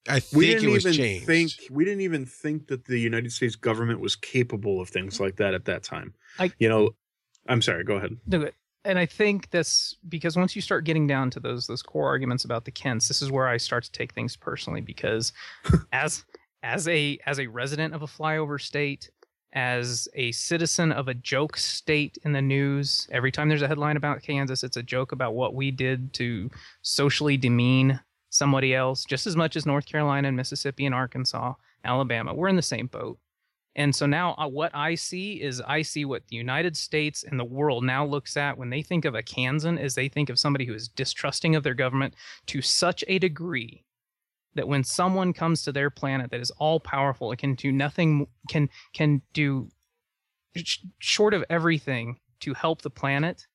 [0.09, 1.27] I we think it didn't was even changed.
[1.27, 5.37] think we didn't even think that the united states government was capable of things like
[5.37, 6.91] that at that time I- you know
[7.49, 8.51] i'm sorry go ahead No,
[8.85, 12.45] and I think that's because once you start getting down to those those core arguments
[12.45, 15.33] about the Kents, this is where I start to take things personally because
[15.93, 16.25] as
[16.65, 19.09] as a as a resident of a flyover state,
[19.53, 23.97] as a citizen of a joke state in the news, every time there's a headline
[23.97, 26.51] about Kansas, it's a joke about what we did to
[26.83, 28.01] socially demean
[28.33, 32.35] somebody else, just as much as North Carolina and Mississippi and Arkansas, Alabama.
[32.35, 33.18] We're in the same boat.
[33.75, 37.38] And so now uh, what I see is I see what the United States and
[37.38, 40.38] the world now looks at when they think of a Kansan is they think of
[40.38, 42.14] somebody who is distrusting of their government
[42.47, 43.85] to such a degree
[44.55, 48.27] that when someone comes to their planet that is all powerful it can do nothing
[48.47, 49.71] can can do
[50.55, 53.47] sh- short of everything to help the planet,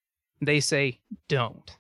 [0.42, 1.77] they say don't.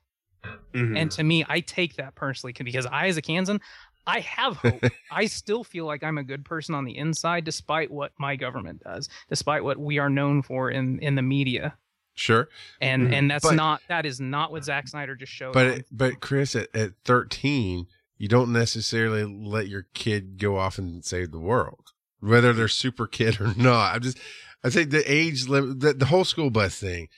[0.74, 0.98] Mhm.
[0.98, 3.60] And to me, I take that personally because I, as a Kansan,
[4.06, 4.84] I have hope.
[5.12, 8.84] I still feel like I'm a good person on the inside, despite what my government
[8.84, 11.76] does, despite what we are known for in in the media.
[12.16, 12.50] Sure.
[12.82, 13.14] And Mhm.
[13.14, 15.54] and that's But- not that is not what Zack Snyder just showed.
[15.54, 20.78] But it, but Chris, at, at 13, you don't necessarily let your kid go off
[20.80, 23.96] and save the world, whether they're super kid or not.
[23.96, 24.18] I'm just,
[24.64, 27.10] I think the age limit, the, the whole school bus thing,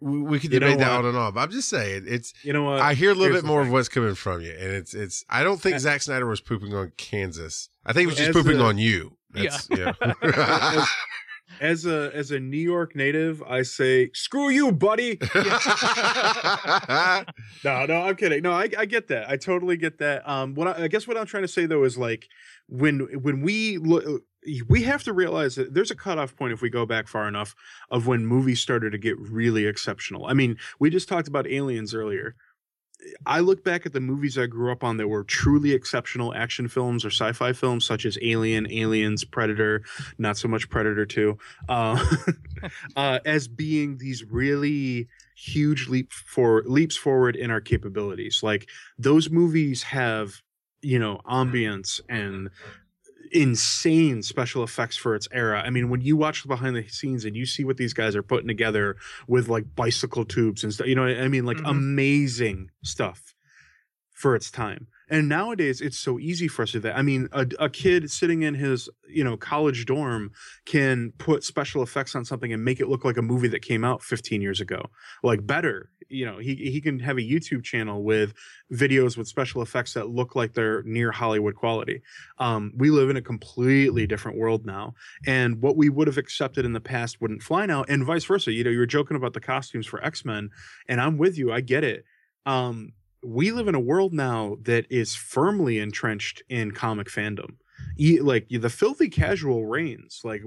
[0.00, 1.34] we, we could You know debate that on and off.
[1.34, 2.32] But I'm just saying, it's.
[2.42, 4.52] you know what I hear a little here's bit more of what's coming from you,
[4.52, 5.24] and it's it's.
[5.28, 7.68] I don't think Uh, Zack Snyder was pooping on Kansas.
[7.84, 9.16] I think he was just As pooping a- on you.
[9.30, 9.92] That's, yeah.
[11.60, 15.18] as a as a new york native i say screw you buddy
[17.64, 18.42] no, no, I'm kidding.
[18.42, 19.28] No, I, I get that.
[19.28, 20.28] I totally get that.
[20.28, 22.28] Um, what I, I guess what I'm trying to say though is like
[22.68, 24.22] when when we look,
[24.68, 27.54] we have to realize that there's a cutoff point if we go back far enough
[27.90, 30.26] of when movies started to get really exceptional.
[30.26, 32.36] I mean, we just talked about Aliens earlier.
[33.26, 36.66] I look back at the movies I grew up on that were truly exceptional action
[36.66, 39.84] films or sci-fi films, such as Alien, Aliens, Predator,
[40.18, 42.04] not so much Predator Two, uh,
[42.96, 48.42] uh, as being these really huge leap for leaps forward in our capabilities.
[48.42, 50.42] Like those movies have,
[50.82, 52.50] you know, ambience and
[53.32, 55.62] insane special effects for its era.
[55.64, 58.14] I mean, when you watch the behind the scenes and you see what these guys
[58.16, 61.58] are putting together with like bicycle tubes and stuff, you know, what I mean, like
[61.58, 61.70] Mhm.
[61.70, 63.34] amazing stuff
[64.12, 64.88] for its time.
[65.10, 66.96] And nowadays, it's so easy for us to do that.
[66.96, 70.32] I mean, a, a kid sitting in his, you know, college dorm
[70.66, 73.84] can put special effects on something and make it look like a movie that came
[73.84, 74.90] out 15 years ago,
[75.22, 75.90] like better.
[76.10, 78.32] You know, he he can have a YouTube channel with
[78.72, 82.00] videos with special effects that look like they're near Hollywood quality.
[82.38, 84.94] Um, we live in a completely different world now,
[85.26, 88.52] and what we would have accepted in the past wouldn't fly now, and vice versa.
[88.52, 90.48] You know, you were joking about the costumes for X Men,
[90.88, 91.52] and I'm with you.
[91.52, 92.06] I get it.
[92.46, 97.56] Um, we live in a world now that is firmly entrenched in comic fandom.
[97.98, 100.20] E- like the filthy casual reigns.
[100.24, 100.42] Like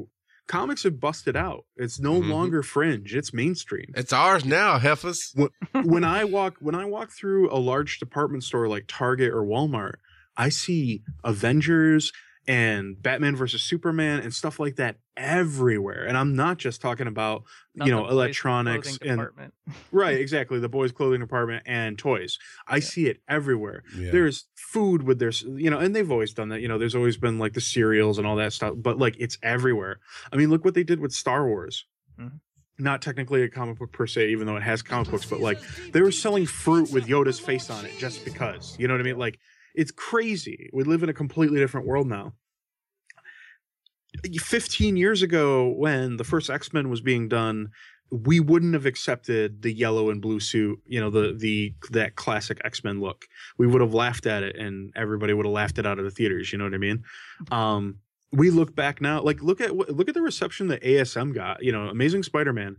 [0.47, 1.65] comics have busted out.
[1.77, 2.29] It's no Mhm.
[2.29, 3.15] longer fringe.
[3.15, 3.91] It's mainstream.
[3.95, 5.33] it's ours now, Heifers.
[5.83, 9.95] when I walk when I walk through a large department store like Target or Walmart,
[10.37, 12.11] I see Avengers
[12.47, 16.05] and Batman versus Superman and stuff like that everywhere.
[16.05, 17.43] And I'm not just talking about
[17.75, 19.53] not you know electronics and department.
[19.91, 22.37] right exactly the boys clothing department and toys.
[22.67, 22.81] I Yeah.
[22.81, 24.11] see it everywhere Yeah.
[24.11, 27.17] there's food with their you know and they've always done that you know there's always
[27.17, 29.99] been like the cereals and all that stuff but like it's everywhere
[30.31, 31.85] i mean look what they did with star wars
[32.19, 32.39] Mhm.
[32.79, 35.59] not technically a comic book per se even though it has comic books but like
[35.91, 39.03] they were selling fruit with yoda's face on it just because you know what i
[39.03, 39.39] mean like
[39.75, 40.69] it's crazy.
[40.73, 42.33] We live in a completely different world now.
[44.39, 47.69] 15 years ago when the first x-men was being done
[48.11, 52.59] we wouldn't have accepted the yellow and blue suit you know the the that classic
[52.65, 53.25] x-men look.
[53.57, 56.11] We would have laughed at it and everybody would have laughed it out of the
[56.11, 57.03] theaters you know what i mean?
[57.51, 57.99] Um
[58.33, 61.71] we look back now like look at look at the reception that asm got you
[61.71, 62.75] know amazing spider-man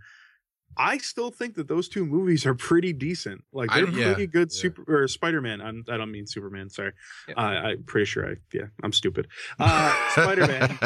[0.77, 3.43] I still think that those two movies are pretty decent.
[3.53, 4.49] Like they're yeah, pretty good.
[4.53, 4.61] yeah.
[4.61, 5.61] Super or Spider Man.
[5.61, 6.71] I'm don't mean Superman.
[6.71, 6.93] Sorry.
[7.29, 7.35] Yeah.
[7.37, 9.29] Uh, I'm pretty sure I yeah I'm stupid.
[9.59, 10.79] Uh, Spider Man.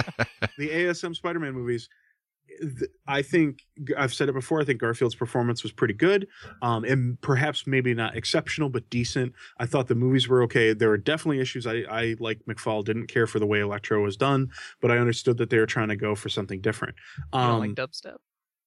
[0.58, 1.88] the ASM Spider Man movies.
[2.60, 3.60] th- I think
[3.96, 4.60] I've said it before.
[4.60, 6.26] I think Garfield's performance was pretty good,
[6.62, 9.34] um, and perhaps maybe not exceptional, but decent.
[9.58, 10.72] I thought the movies were okay.
[10.72, 11.66] There were definitely issues.
[11.66, 15.36] I, I like McFall didn't care for the way Electro was done, but I understood
[15.38, 16.94] that they were trying to go for something different.
[17.18, 18.16] You don't Um, like dubstep.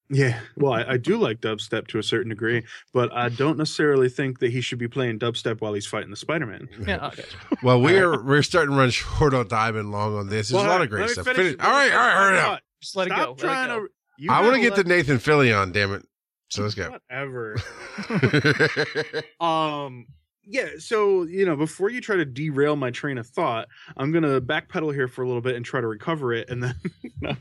[0.10, 4.10] Yeah, well, I, I do like dubstep to a certain degree, but I don't necessarily
[4.10, 6.68] think that he should be playing dubstep while he's fighting the Spider-Man.
[6.88, 7.26] Yeah, okay.
[7.64, 10.50] well, we're we're starting to run short on time and long on this.
[10.50, 11.26] There's a lot of great stuff.
[11.26, 12.62] finish- Finish- All right, all right, hurry up.
[12.82, 13.36] Just let Stop it go.
[13.36, 13.88] trying let it go.
[14.28, 14.32] to.
[14.34, 15.72] I want to get to let- Nathan Fillion.
[15.74, 16.06] Damn it.
[16.50, 16.90] So let's go.
[17.10, 17.56] Whatever.
[19.40, 20.08] Um.
[20.44, 20.70] Yeah.
[20.80, 23.68] So you know, before you try to derail my train of thought,
[23.98, 26.76] I'm gonna backpedal here for a little bit and try to recover it, and then.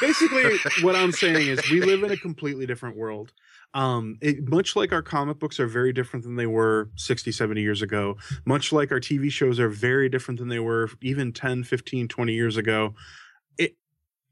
[0.00, 3.32] Basically, what I'm saying is, we live in a completely different world.
[3.74, 7.60] Um, it, much like our comic books are very different than they were 60, 70
[7.60, 11.64] years ago, much like our TV shows are very different than they were even 10,
[11.64, 12.94] 15, 20 years ago.
[13.58, 13.76] It,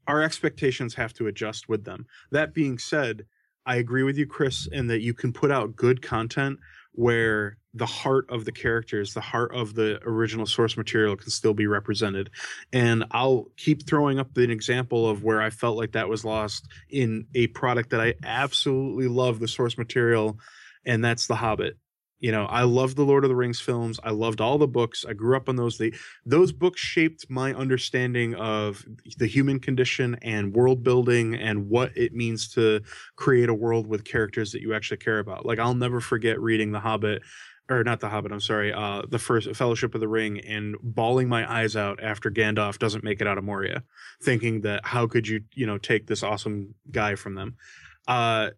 [0.07, 2.07] our expectations have to adjust with them.
[2.31, 3.25] That being said,
[3.65, 6.59] I agree with you, Chris, in that you can put out good content
[6.97, 11.53] where the heart of the characters, the heart of the original source material can still
[11.53, 12.31] be represented.
[12.73, 16.67] And I'll keep throwing up an example of where I felt like that was lost
[16.89, 20.39] in a product that I absolutely love the source material,
[20.87, 21.77] and that's The Hobbit.
[22.19, 23.99] You know, I love the Lord of the Rings films.
[24.03, 25.05] I loved all the books.
[25.07, 25.77] I grew up on those.
[25.77, 25.91] They,
[26.25, 28.83] those books shaped my understanding of
[29.17, 32.81] the human condition and world building and what it means to
[33.15, 35.45] create a world with characters that you actually care about.
[35.45, 37.21] Like I'll never forget reading The Hobbit
[37.69, 41.29] or not The Hobbit, I'm sorry, uh the first Fellowship of the Ring and bawling
[41.29, 43.83] my eyes out after Gandalf doesn't make it out of Moria,
[44.23, 47.55] thinking that how could you, you know, take this awesome guy from them.
[48.07, 48.51] Uh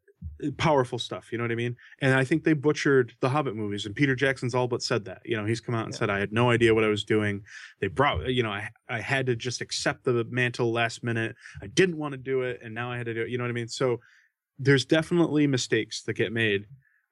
[0.58, 1.76] powerful stuff, you know what I mean?
[2.02, 5.22] And I think they butchered the Hobbit movies and Peter Jackson's all but said that.
[5.26, 6.00] You know, he's come out and Yeah.
[6.00, 7.44] said I had no idea what I was doing.
[7.80, 11.36] They brought, you know, I I had to just accept the mantle last minute.
[11.62, 13.30] I didn't want to do it and now I had to do it.
[13.30, 13.68] You know what I mean?
[13.68, 14.00] So
[14.58, 16.66] there's definitely mistakes that get made.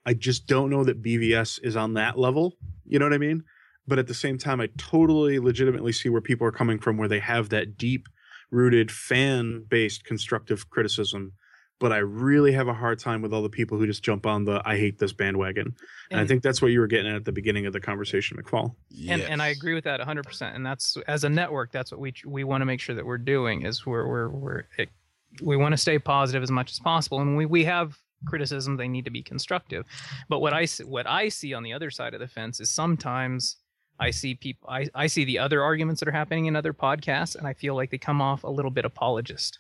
[0.06, 2.58] I just don't know that BVS is on that level.
[2.86, 3.44] You know what I mean?
[3.88, 7.08] But at the same time, I totally legitimately see where people are coming from, where
[7.08, 8.08] they have that deep
[8.52, 11.34] rooted fan based constructive criticism.
[11.80, 14.46] But I really have a hard time with all the people who just jump on
[14.46, 15.76] the I hate this bandwagon.
[16.10, 18.36] And, I think that's what you were getting at at the beginning of the conversation,
[18.38, 18.74] McFall.
[19.08, 20.56] and and I agree with that 100%.
[20.56, 23.20] And that's as a network, that's what we we want to make sure that we're
[23.20, 24.90] doing is we're we're we're it,
[25.44, 27.22] we want to stay positive as much as possible.
[27.22, 29.86] And we we have criticism, they need to be constructive.
[30.30, 32.72] But what I s- what I see on the other side of the fence is
[32.72, 33.58] sometimes
[34.00, 37.36] I see people I, I see the other arguments that are happening in other podcasts
[37.36, 39.60] and I feel like they come off a little bit apologist.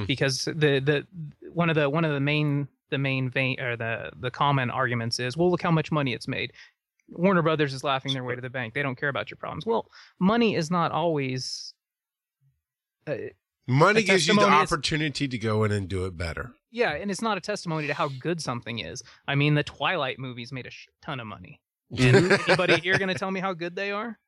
[0.00, 0.04] Hmm.
[0.06, 1.06] Because the the
[1.52, 5.18] one of the one of the main the main vein or the the common arguments
[5.18, 6.52] is, well, look how much money it's made.
[7.08, 8.74] Warner Brothers is laughing their way to the bank.
[8.74, 9.64] They don't care about your problems.
[9.66, 9.88] Well,
[10.18, 11.72] money is not always.
[13.06, 13.14] Uh,
[13.68, 16.52] Money gives you the is- opportunity to go in and do it better.
[16.70, 19.02] yeah, and it's not a testimony to how good something is.
[19.26, 20.70] I mean, the Twilight movies made a
[21.02, 21.60] ton of money.
[21.98, 24.18] And anybody here going to tell me how good they are?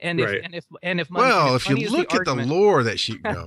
[0.00, 0.40] And if Right.
[0.42, 2.82] and if and if money, well, if money you is look the at the lore
[2.82, 3.46] that she, no,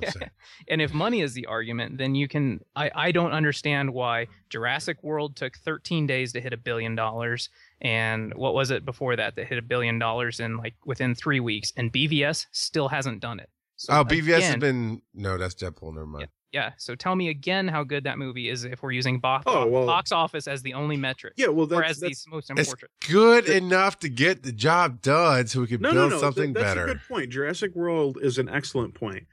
[0.67, 2.61] and if money is the argument, then you can.
[2.75, 7.49] I I don't understand why Jurassic World took 13 days to hit a billion dollars,
[7.81, 11.39] and what was it before that that hit a billion dollars in like within three
[11.41, 13.49] weeks, and BVS still hasn't done it.
[13.75, 15.93] So oh, BVS has been no, that's Deadpool.
[15.93, 16.29] Never mind.
[16.53, 16.71] Yeah.
[16.77, 19.85] So tell me again how good that movie is if we're using box, Oh, well-
[19.85, 21.33] box office as the only metric.
[21.35, 22.91] Yeah, well, or that's, as that's the most It's important.
[23.07, 26.21] good That- enough to get the job done, so we could no, build no, no.
[26.21, 26.85] something that- that's better.
[26.85, 27.29] a good point.
[27.31, 29.27] Jurassic World is an excellent point.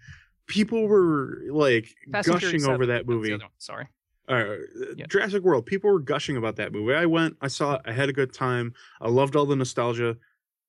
[0.47, 3.39] People were like Fast gushing Furious over that movie.
[3.59, 3.87] Sorry.
[4.29, 4.57] uh,
[4.97, 5.07] Yeah.
[5.09, 5.67] Jurassic World.
[5.67, 6.95] People were gushing about that movie.
[6.95, 8.75] I went, I saw it, I had a good time.
[9.01, 10.17] I loved all the nostalgia.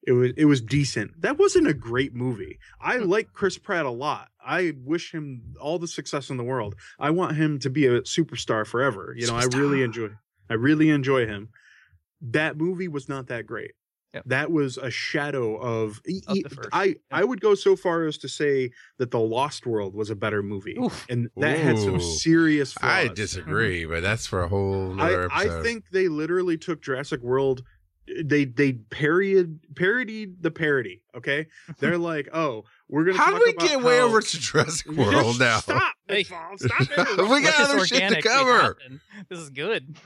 [0.08, 1.20] It was it was decent.
[1.22, 2.60] That wasn't a great movie.
[2.80, 3.10] I Hmm.
[3.10, 4.30] like Chris Pratt a lot.
[4.45, 6.76] I wish him all the success in the world.
[6.99, 9.14] I want him to be a superstar forever.
[9.18, 10.10] You know, I really enjoy
[10.49, 11.49] I really enjoy him.
[12.22, 13.72] That movie was not that great.
[14.14, 14.24] Yep.
[14.28, 16.70] That was a shadow of, Of the first.
[16.72, 20.16] I I would go so far as to say that The Lost World was a
[20.16, 20.78] better movie.
[20.82, 21.06] Oof.
[21.10, 22.91] And that had some serious flaws.
[22.91, 25.60] I disagree, but that's for a whole nother I, episode.
[25.60, 27.64] I think they literally took Jurassic World.
[28.24, 31.01] They they parodied parodied the parody.
[31.16, 31.47] Okay,
[31.80, 33.18] they're like, oh, we're gonna.
[33.18, 35.60] How talk do we about get way how- over to Jurassic Just World now?
[35.60, 35.93] Stop!
[36.08, 36.24] Hey.
[36.24, 36.51] Stop!
[36.60, 36.88] Stop
[37.18, 38.78] We got Let other shit to cover.
[39.30, 39.97] This is good.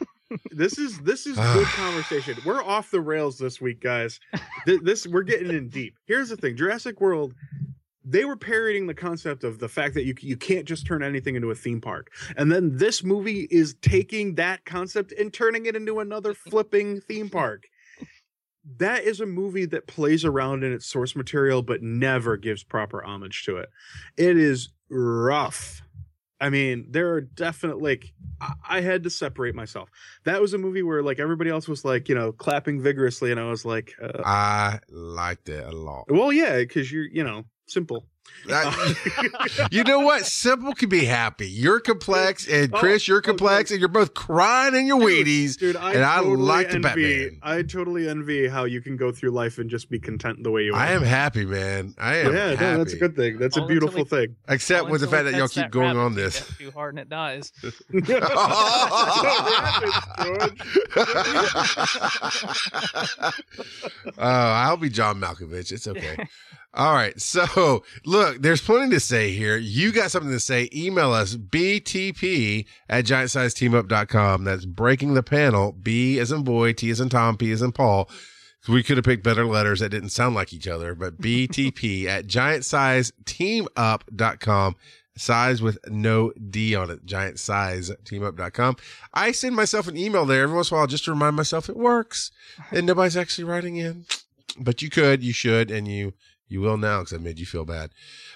[0.52, 2.38] this is this is good conversation.
[2.46, 4.20] We're off the rails this week, guys.
[4.66, 5.96] Th- This we're getting in deep.
[6.06, 7.34] Here's the thing: Jurassic World.
[8.06, 11.36] they were parodying the concept of the fact that you you can't just turn anything
[11.36, 12.12] into a theme park.
[12.38, 17.30] And then this movie is taking that concept and turning it into another flipping theme
[17.30, 17.66] park.
[18.78, 23.04] That is a movie that plays around in its source material but never gives proper
[23.04, 23.70] homage to it.
[24.18, 25.82] It is rough.
[26.42, 28.14] I mean, there are definite like
[28.68, 29.90] I, had to separate myself.
[30.24, 33.40] That was a movie where like everybody else was like, you know, clapping vigorously and
[33.40, 36.06] I was like uh, I liked it a lot.
[36.10, 38.08] well, yeah, cuz you're, you know, simple.
[38.50, 38.96] I-
[39.60, 39.68] oh.
[39.72, 40.26] you know what?
[40.26, 41.48] Simple can be happy.
[41.48, 45.28] You're complex, and Oh, Chris, you're oh, complex, and you're both crying in your Dude,
[45.28, 45.58] Wheaties.
[45.58, 46.88] Dude, I and I totally like the envy,
[47.28, 47.40] Batman.
[47.44, 50.64] I totally envy how you can go through life and just be content the way
[50.64, 50.80] you are.
[50.80, 51.96] I am happy, man.
[51.98, 52.62] I am yeah, happy.
[52.64, 53.38] no, that's a good thing.
[53.38, 54.36] That's All a beautiful we- thing.
[54.48, 56.50] Except with the fact that y'all keep that going on this.
[56.58, 57.52] Too hard and it dies.
[64.18, 65.72] oh, I'll be John Malkovich.
[65.72, 66.18] It's okay.
[66.74, 67.20] All right.
[67.20, 69.58] So, look, there's plenty to say here.
[69.58, 70.70] You got something to say.
[70.74, 74.44] Email us btp at giantsizeteamup.com.
[74.44, 75.72] That's breaking the panel.
[75.72, 78.10] B as in boy, T as in Tom, P as in Paul.
[78.68, 82.28] We could have picked better letters that didn't sound like each other, but btp at
[82.28, 84.76] giantsizeteamup.com.
[85.16, 87.06] Size with no D on it.
[87.06, 88.78] Giant size teamup.com.
[89.14, 91.68] I send myself an email there every once in a while just to remind myself
[91.68, 92.32] it works
[92.72, 94.06] and nobody's actually writing in.
[94.58, 96.14] But you could, you should, and you
[96.50, 97.92] you will now because I made you feel bad.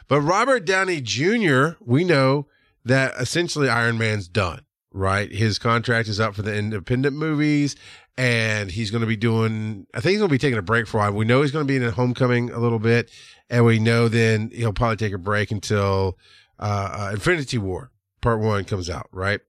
[0.08, 2.48] But Robert Downey Jr., we know
[2.86, 5.32] that essentially Iron Man's done, right?
[5.32, 7.76] His contract is up for the independent movies
[8.18, 10.88] and he's going to be doing, I think he's going to be taking a break
[10.88, 11.14] for a while.
[11.14, 13.10] We know he's going to be in Homecoming a little bit
[13.50, 16.18] and we know then he'll probably take a break until
[16.60, 17.92] uh, uh Infinity War
[18.22, 19.42] part one comes out, right?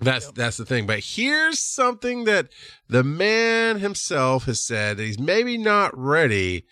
[0.00, 0.34] That's Yep.
[0.34, 0.86] that's the thing.
[0.86, 2.48] But here's something that
[2.88, 6.66] the man himself has said that he's maybe not ready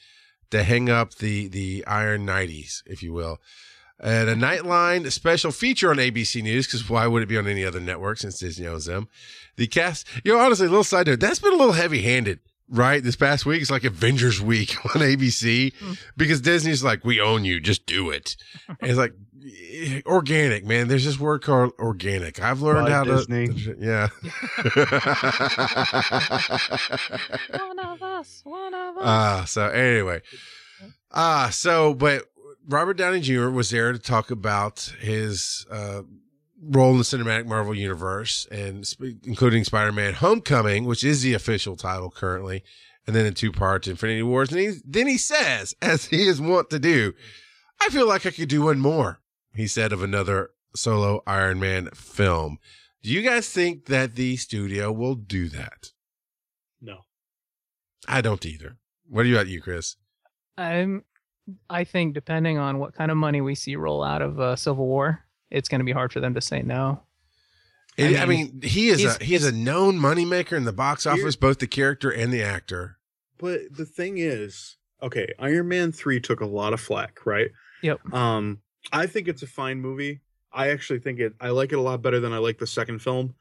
[0.50, 3.38] to hang up the the Iron Nighties, if you will.
[4.02, 7.66] And a Nightline special feature on ABC News, because why would it be on any
[7.66, 9.08] other network since Disney owns them?
[9.56, 12.40] The cast, you know, honestly, a little side note, that's been a little heavy handed,
[12.70, 13.04] right?
[13.04, 15.92] This past week, it's like Avengers Week on ABC Hmm.
[16.16, 18.36] because Disney's like, we own you, just do it.
[18.68, 19.12] And it's like,
[19.44, 20.88] eh, organic, man.
[20.88, 22.40] There's this word called organic.
[22.42, 23.48] I've learned Bye, how Disney.
[23.48, 24.08] to, yeah.
[27.58, 27.89] one of
[28.20, 29.02] us, one of us.
[29.04, 30.20] Ah, so anyway,
[31.12, 32.24] ah, so but
[32.68, 33.48] Robert Downey Jr.
[33.48, 36.02] was there to talk about his uh,
[36.62, 41.76] role in the cinematic Marvel universe, and sp- including Spider-Man: Homecoming, which is the official
[41.76, 42.62] title currently,
[43.06, 44.52] and then in two parts, Infinity Wars.
[44.52, 47.14] And he, then he says, as he is wont to do,
[47.80, 49.20] "I feel like I could do one more."
[49.54, 52.58] He said of another solo Iron Man film.
[53.02, 55.90] Do you guys think that the studio will do that?
[58.08, 58.14] No.
[58.14, 58.76] I don't either.
[59.08, 59.96] What do you got, you, Chris?
[60.56, 61.04] I'm,
[61.68, 64.86] I think depending on what kind of money we see roll out of uh, Civil
[64.86, 67.02] War, it's going to be hard for them to say no.
[67.98, 71.06] I I mean, mean, he is he's- a he's a known moneymaker in the box
[71.06, 72.96] office, both the character and the actor.
[73.36, 77.50] But the thing is, okay, Iron Man 3 took a lot of flack, right?
[77.82, 78.14] Yep.
[78.14, 78.60] Um,
[78.92, 80.20] I think it's a fine movie.
[80.52, 83.00] I actually think it I like it a lot better than I like the second
[83.00, 83.34] film.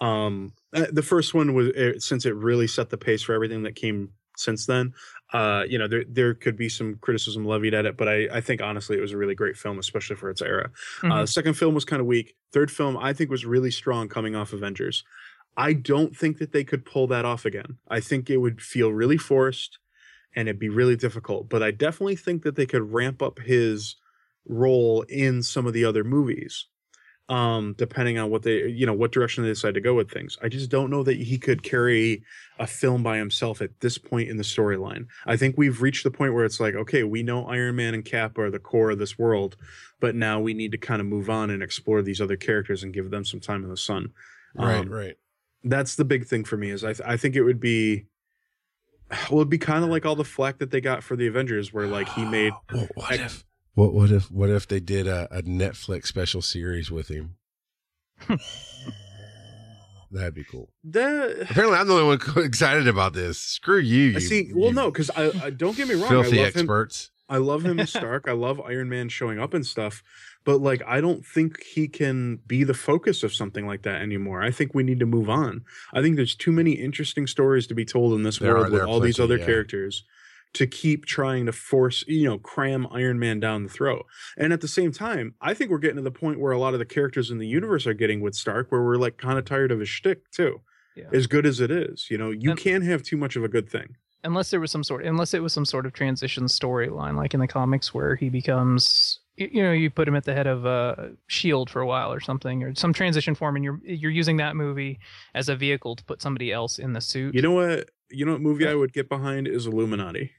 [0.00, 3.62] Um uh, the first one was uh, since it really set the pace for everything
[3.64, 4.92] that came since then.
[5.32, 8.40] Uh, you know, there there could be some criticism levied at it, but I I
[8.40, 10.70] think honestly it was a really great film, especially for its era.
[11.02, 11.20] Uh, Mhm.
[11.22, 12.36] the second film was kind of weak.
[12.52, 15.04] Third film I think was really strong coming off Avengers.
[15.56, 17.78] I don't think that they could pull that off again.
[17.88, 19.78] I think it would feel really forced
[20.34, 21.48] and it'd be really difficult.
[21.48, 23.96] But I definitely think that they could ramp up his
[24.46, 26.66] role in some of the other movies.
[27.28, 30.38] Um, depending on what they you know, what direction they decide to go with things.
[30.42, 32.22] I just don't know that he could carry
[32.60, 35.06] a film by himself at this point in the storyline.
[35.26, 38.04] I think we've reached the point where it's like, okay, we know Iron Man and
[38.04, 39.56] Cap are the core of this world,
[39.98, 42.94] but now we need to kind of move on and explore these other characters and
[42.94, 44.12] give them some time in the sun.
[44.54, 45.16] Right, Um, right.
[45.64, 48.06] that's the big thing for me is I, th- I think it would be
[49.30, 51.72] well it'd be kind of like all the flack that they got for the avengers
[51.72, 53.44] where like he made What, what Ex- if
[53.76, 57.36] what what if what if they did a, a Netflix special series with him?
[60.10, 60.70] That'd be cool.
[60.82, 63.38] the Apparently, I'm the only one excited about this.
[63.38, 64.16] Screw you.
[64.16, 66.54] I see well you no because I, I don't get me wrong filthy I love
[66.54, 67.10] him experts.
[67.28, 70.02] I love him Stark I love Iron Man showing up and stuff
[70.44, 74.42] but like I don't think he can be the focus of something like that anymore
[74.42, 77.74] I think we need to move on I think there's too many interesting stories to
[77.74, 79.44] be told in this There are- world with are all these other yeah.
[79.44, 80.04] characters
[80.56, 84.04] to keep trying to force, you know, cram Iron Man down the throat.
[84.36, 86.72] And at the same time, I think we're getting to the point where a lot
[86.74, 89.44] of the characters in the universe are getting with Stark, where we're like kind of
[89.44, 90.60] tired of his shtick too.
[90.96, 91.04] Yeah.
[91.12, 93.48] As good as it is, you know, you And- can't have too much of a
[93.48, 93.96] good thing.
[94.24, 97.38] unless there was some sort unless it was some sort of transition storyline like in
[97.38, 100.96] the comics where he becomes you know you put him at the head of uh,
[101.28, 104.56] shield for a while or something or some transition form and you're you're using that
[104.56, 104.98] movie
[105.34, 107.90] as a vehicle to put somebody else in the suit You know what?
[108.10, 110.32] You know what movie I would get behind is Illuminati.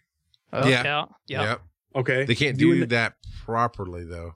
[0.54, 0.84] Oh, Yeah.
[0.84, 1.62] yeah yeah Yep.
[1.96, 4.36] Okay, They can't Doing do it- that properly though.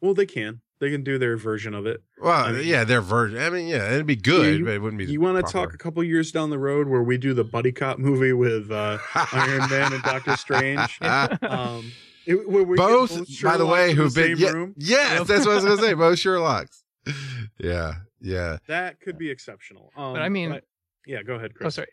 [0.00, 0.60] Well, they can.
[0.80, 2.02] They can do their version of it.
[2.20, 3.38] Well, I mean- yeah, their version.
[3.40, 5.06] I mean, yeah, it'd be good, you- but it wouldn't be.
[5.06, 7.72] You want to talk a couple years down the road where we do the buddy
[7.72, 8.98] cop movie with uh,
[9.32, 10.98] Iron Man and Doctor Strange?
[11.42, 11.90] Um,
[12.26, 14.74] it, where we get both, by the way, who've the been same yeah, room.
[14.76, 15.94] yes, that's what I was gonna say.
[15.94, 16.82] Both Sherlocks.
[17.58, 18.58] Yeah, yeah.
[18.68, 19.90] That could be exceptional.
[19.96, 20.60] Um, But I mean-
[21.06, 21.66] yeah, go ahead, Chris.
[21.66, 21.88] oh sorry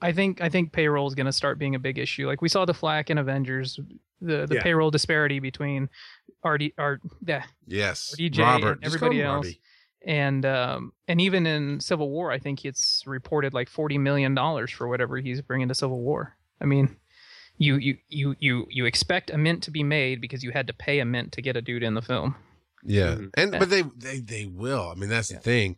[0.00, 2.40] I, I think i think payroll is going to start being a big issue like
[2.42, 3.78] we saw the flack in avengers
[4.20, 4.62] the the Yeah.
[4.62, 5.88] payroll disparity between
[6.44, 8.76] RD, R, yeah, Yes, RDJ Robert.
[8.78, 9.46] and everybody else.
[9.46, 9.60] Robbie.
[10.06, 14.70] and um and even in civil war i think it's reported like 40 million dollars
[14.70, 16.96] for whatever he's bringing to civil war i mean
[17.58, 20.72] you you you you you expect a mint to be made because you had to
[20.72, 22.36] pay a mint to get a dude in the film
[22.84, 23.30] Yeah, Mhm.
[23.34, 23.58] and Yeah.
[23.58, 24.88] but they they they will.
[24.88, 25.38] I mean, that's Yeah.
[25.38, 25.76] the thing.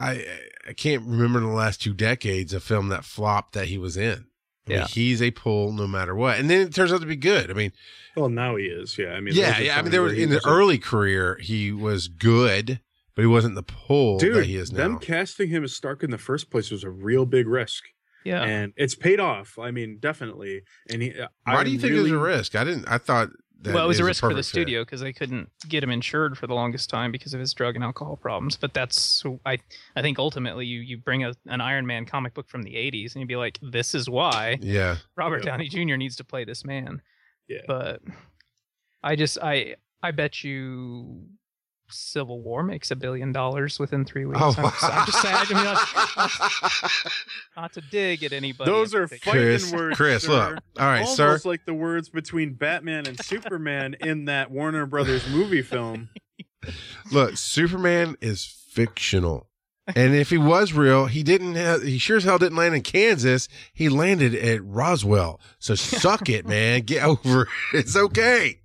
[0.00, 0.24] I
[0.68, 4.26] I can't remember the last two decades a film that flopped that he was in.
[4.66, 4.86] I mean, Yeah.
[4.86, 7.50] he's a pull no matter what, and then it turns out to be good.
[7.50, 7.72] I mean,
[8.16, 8.96] Well, now he is.
[8.98, 9.78] Yeah, I mean, yeah, yeah.
[9.78, 12.80] I mean, there was in the wasn't- early career he was good,
[13.14, 14.78] but he wasn't the pull Dude, that he is now.
[14.78, 17.84] them casting him as Stark in the first place was a real big risk,
[18.24, 19.58] yeah and it's paid off.
[19.58, 20.62] I mean, definitely.
[20.90, 21.10] And he,
[21.44, 22.56] Why I do you think really, it was a risk?
[22.56, 22.86] I didn't.
[22.88, 23.28] I thought.
[23.64, 24.44] That well it was a a risk for the fit.
[24.44, 27.74] studio because they couldn't get him insured for the longest time because of his drug
[27.74, 29.58] and alcohol problems but that's i
[29.96, 33.14] i think ultimately you you bring a, an iron man comic book from the 80s
[33.14, 35.52] and you'd be like this is why Yeah, robert Yeah.
[35.56, 37.00] downey jr needs to play this man
[37.48, 37.62] Yeah.
[37.66, 38.00] but
[39.02, 41.22] I just I I bet you
[41.88, 44.40] Civil War makes a billion dollars within three weeks.
[44.42, 45.36] Oh, I'm, just, I'm just saying.
[45.36, 46.92] I mean, not,
[47.56, 48.70] not to dig at anybody.
[48.70, 49.36] Those are particular.
[49.38, 49.64] Chris.
[49.64, 50.30] Fighting words, Chris, sir.
[50.32, 50.58] look.
[50.78, 51.40] All right, Almost sir.
[51.44, 56.08] like the words between Batman and Superman in that Warner Brothers movie film.
[57.12, 59.48] Look, Superman is fictional.
[59.94, 62.80] And if he was real, he didn't have, he sure as hell didn't land in
[62.80, 63.48] Kansas.
[63.74, 65.40] He landed at Roswell.
[65.58, 66.80] So suck it, man.
[66.82, 67.48] Get over it.
[67.74, 68.60] It's okay.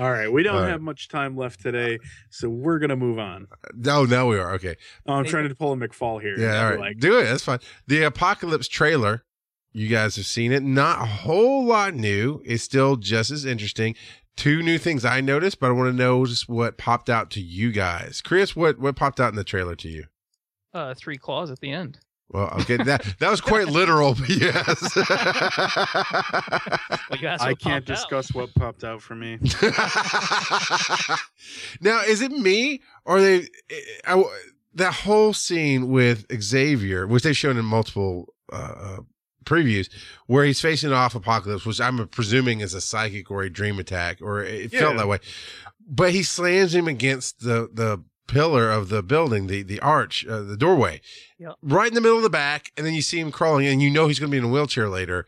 [0.00, 0.70] All right, we don't All right.
[0.70, 1.98] have much time left today,
[2.30, 3.46] so we're gonna move on.
[3.74, 4.52] No, now we are.
[4.54, 4.76] Okay.
[5.06, 6.38] Oh, I'm trying to pull a McFall here.
[6.38, 6.54] Yeah.
[6.54, 6.80] I'll All be right.
[6.88, 7.24] Like, Do it.
[7.24, 7.58] That's fine.
[7.86, 9.24] The Apocalypse trailer.
[9.72, 10.62] You guys have seen it.
[10.64, 12.42] Not a whole lot new.
[12.44, 13.94] It's still just as interesting.
[14.36, 17.40] Two new things I noticed, but I want to know just what popped out to
[17.40, 18.22] you guys.
[18.22, 20.06] Chris, what what popped out in the trailer to you?
[20.72, 21.98] Uh, three claws at the end.
[22.32, 24.96] Well, okay, that that was quite literal, but yes.
[27.10, 27.84] Well, you asked I can't popped out.
[27.86, 29.38] discuss what popped out for me.
[31.80, 33.48] now, is it me or they?
[34.06, 34.22] I,
[34.74, 38.98] that whole scene with Xavier, which they've shown in multiple uh, uh,
[39.44, 39.90] previews,
[40.26, 44.18] where he's facing off Apocalypse, which I'm presuming is a psychic or a dream attack,
[44.22, 45.18] or it felt that way.
[45.88, 50.40] But he slams him against the the pillar of the building, the the arch, uh,
[50.40, 51.00] the doorway,
[51.38, 51.56] Yep.
[51.62, 53.90] right in the middle of the back, and then you see him crawling, and you
[53.90, 55.26] know he's going to be in a wheelchair later.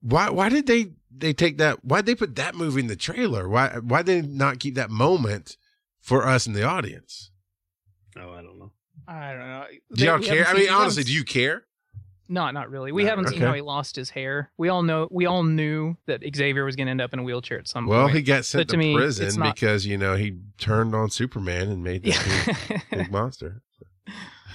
[0.00, 0.28] Why?
[0.30, 1.84] Why did they they take that?
[1.84, 3.48] Why did they put that movie in the trailer?
[3.48, 3.78] Why?
[3.78, 5.56] Why did they not keep that moment
[6.00, 7.30] for us in the audience?
[8.16, 8.72] Oh, I don't know.
[9.08, 9.64] I don't know.
[9.94, 10.46] Do y'all care?
[10.46, 11.64] I mean, honestly, do you care?
[12.28, 12.90] No, not really.
[12.92, 14.50] We No, haven't seen how he lost his hair.
[14.56, 15.08] We all know.
[15.10, 17.86] We all knew that Xavier was going to end up in a wheelchair at some
[17.86, 18.06] Well, point.
[18.12, 21.10] Well, he got sent But to, to prison not- because you know he turned on
[21.10, 22.78] Superman and made big, yeah.
[22.90, 23.60] big monster.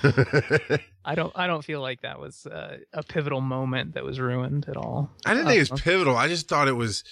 [0.03, 1.32] I don't.
[1.36, 5.09] I don't feel like that was uh, a pivotal moment that was ruined at all.
[5.26, 6.15] I didn't think it was pivotal.
[6.15, 7.03] I just thought it was.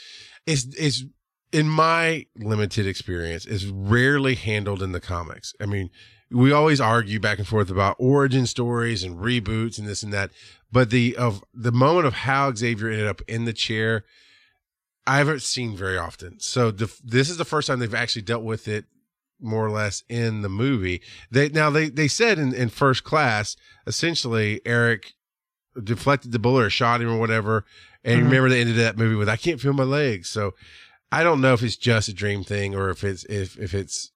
[0.45, 1.03] It's it's
[1.51, 5.53] in my limited experience is rarely handled in the comics.
[5.61, 5.89] I mean,
[6.31, 10.31] we always argue back and forth about origin stories and reboots and this and that,
[10.71, 14.03] but the of the moment of how Xavier ended up in the chair,
[15.05, 16.39] I haven't seen very often.
[16.39, 18.85] So the, this is the first time they've actually dealt with it
[19.39, 21.01] more or less in the movie.
[21.31, 23.55] They now they they said in in first class
[23.85, 25.13] essentially Erik
[25.81, 27.63] deflected the bullet or shot him or whatever.
[28.03, 28.25] And Mhm.
[28.25, 30.27] remember they ended that movie with I can't feel my legs.
[30.27, 30.55] So
[31.11, 34.11] I don't know if it's just a dream thing or if it's if if it's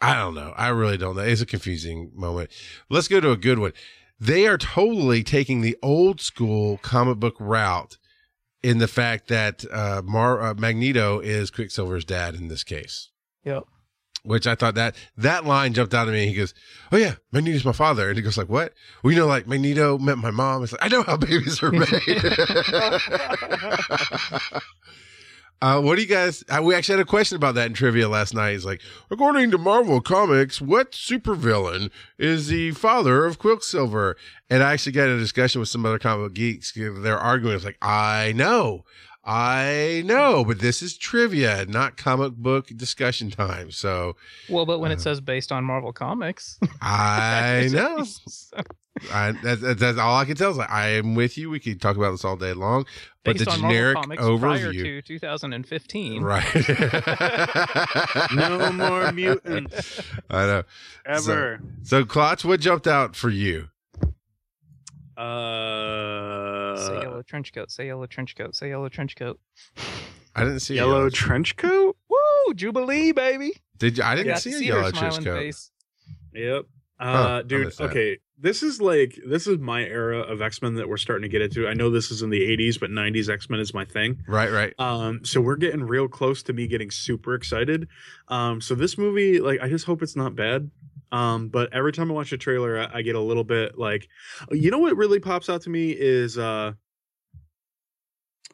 [0.00, 0.52] I don't know.
[0.56, 1.22] I really don't know.
[1.22, 2.50] It's a confusing moment.
[2.88, 3.72] Let's go to a good one.
[4.18, 7.98] They are totally taking the old school comic book route
[8.62, 13.10] in the fact that uh, Mar- uh, Magneto is Quicksilver's dad in this case
[13.44, 13.64] Yep.
[14.22, 16.28] which I thought that that line jumped out at me.
[16.28, 16.54] He goes,
[16.92, 18.72] "Oh yeah, Magneto's my father," and he goes like, "What?"
[19.02, 20.62] Well, you know, like Magneto met my mom.
[20.62, 21.86] It's like I know how babies are made.
[25.62, 26.42] Uh, what do you guys?
[26.48, 28.50] Uh, we actually had a question about that in trivia last night.
[28.56, 28.82] It's like,
[29.12, 34.16] according to Marvel Comics, what supervillain is the father of Quicksilver?
[34.50, 36.72] And I actually got in a discussion with some other comic book geeks.
[36.74, 37.54] They're arguing.
[37.54, 38.84] It's like, I know,
[39.24, 43.70] I know, but this is trivia, not comic book discussion time.
[43.70, 44.16] So,
[44.48, 48.04] Well, but when Uh, it says based on Marvel Comics, I know.
[49.12, 50.50] I, that, that- that's all I can tell.
[50.50, 51.48] Is like, I am with you.
[51.50, 52.84] We could talk about this all day long,
[53.24, 56.22] but based the on generic Marvel Comics prior overview, to 2015.
[56.22, 56.44] right?
[58.34, 60.62] No more mutants I know.
[61.06, 61.60] ever.
[61.82, 63.68] So, Klotz, what jumped out for you?
[65.16, 67.70] Say Uh, yellow trench coat.
[67.70, 68.54] Say yellow trench coat.
[68.56, 69.38] Say yellow trench coat.
[70.34, 71.10] I didn't see yellow yellow.
[71.10, 71.96] trench coat.
[72.08, 72.54] Woo!
[72.54, 73.52] Jubilee, baby.
[73.78, 74.04] Did you?
[74.04, 75.36] I didn't Got see to a yellow trench coat.
[75.38, 75.70] face.
[76.34, 76.64] Yep.
[77.02, 78.18] Uh, dude, okay.
[78.38, 81.42] This is like this is my era of X Men that we're starting to get
[81.42, 81.68] into.
[81.68, 84.22] I know this is in the '80s, but '90s X Men is my thing.
[84.26, 84.74] Right, right.
[84.78, 87.88] Um, so we're getting real close to me getting super excited.
[88.28, 90.70] Um, so this movie, like, I just hope it's not bad.
[91.12, 94.08] Um, but every time I watch a trailer, I, I get a little bit like,
[94.50, 96.72] you know, what really pops out to me is, uh,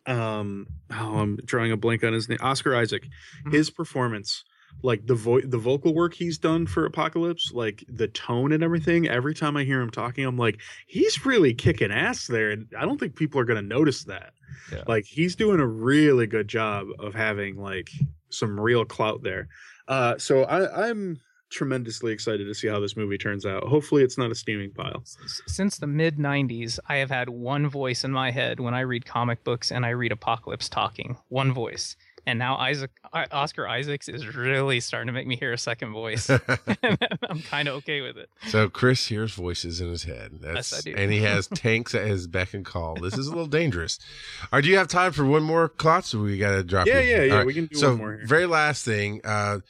[0.07, 3.07] um, oh, I'm drawing a blank on his name, Oscar Isaac.
[3.47, 3.53] Mhm.
[3.53, 4.45] His performance,
[4.83, 9.09] like the vo- the vocal work he's done for Apocalypse, like the tone and everything.
[9.09, 12.85] Every time I hear him talking, I'm like, he's really kicking ass there, and I
[12.85, 14.33] don't think people are gonna notice that
[14.73, 14.83] Yeah.
[14.87, 17.91] like he's doing a really good job of having like
[18.31, 19.49] some real clout there
[19.89, 24.19] uh so i i'm tremendously excited to see how this movie turns out hopefully it's
[24.19, 25.03] not a steaming pile
[25.47, 29.07] Since the mid 90s, I have had one voice in my head when I read
[29.07, 31.17] comic books and I read Apocalypse talking.
[31.29, 31.97] One voice.
[32.29, 32.91] And now Isaac
[33.33, 36.29] Oscar Isaacs is really starting to make me hear a second voice.
[36.83, 38.29] I'm kind of okay with it.
[38.49, 40.33] so Chris hears voices in his head.
[40.43, 40.95] That's, Yes, I do.
[40.95, 42.97] And he has tanks at his beck and call.
[42.97, 43.99] This is a little dangerous.
[44.43, 46.13] All right, do you have time for one more Klotz?
[46.13, 47.11] We got to drop yeah you?
[47.11, 47.47] yeah yeah All right.
[47.47, 49.61] we can do so one more here very last thing uh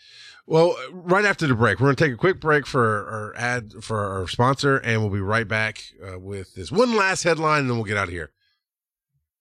[0.48, 4.04] well right after the break we're gonna take a quick break for our ad for
[4.04, 7.76] our sponsor and we'll be right back uh, with this one last headline and then
[7.76, 8.32] we'll get out of here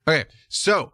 [0.08, 0.94] okay so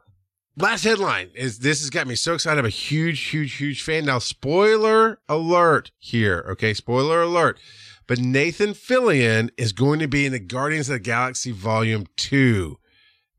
[0.57, 2.59] last headline is this has got me so excited.
[2.59, 4.05] I'm a huge huge huge fan.
[4.05, 6.73] Now spoiler alert here okay?
[6.73, 7.59] Spoiler alert.
[8.05, 12.77] But nathan fillion is going to be in the guardians of the galaxy volume 2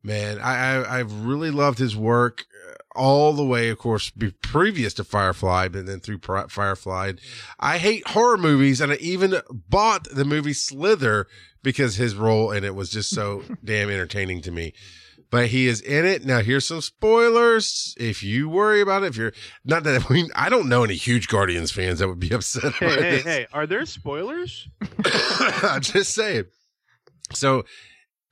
[0.03, 4.31] man i, I i've really loved his work uh, all the way of course be
[4.31, 7.13] previous to firefly but then through firefly.
[7.61, 11.27] I hate horror movies and i even bought the movie slither
[11.63, 14.73] because his role in it was just so damn entertaining to me
[15.31, 19.17] but he is in it now here's some spoilers if you worry about it if
[19.17, 19.33] you're
[19.65, 22.73] not that I mean I don't know any huge Guardians fans that would be upset
[22.75, 23.23] Hey, hey, this.
[23.25, 23.47] hey!
[23.53, 24.69] Are there spoilers?
[25.63, 26.45] I'm just saying.
[27.33, 27.65] So,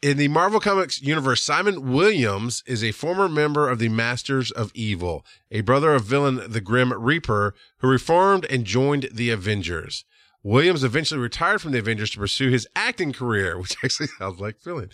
[0.03, 4.71] in the Marvel Comics universe, Simon Williams is a former member of the Masters of
[4.75, 10.05] Evil, a brother of villain the Grim Reaper, who reformed and joined the Avengers.
[10.43, 14.61] Williams eventually retired from the Avengers to pursue his acting career, which actually sounds like
[14.61, 14.91] Fillion.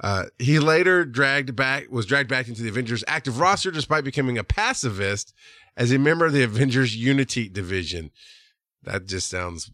[0.00, 4.38] Uh, he later dragged back was dragged back into the Avengers active roster despite becoming
[4.38, 5.34] a pacifist
[5.76, 8.10] as a member of the Avengers Unity division.
[8.84, 9.72] That just sounds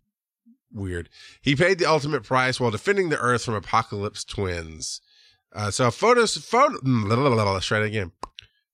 [0.73, 1.09] weird.
[1.43, 5.01] He paid the ultimate price while defending the Earth from Apocalypse twins.
[5.55, 8.13] Uh, so a photo, photo, mm, let's try it again.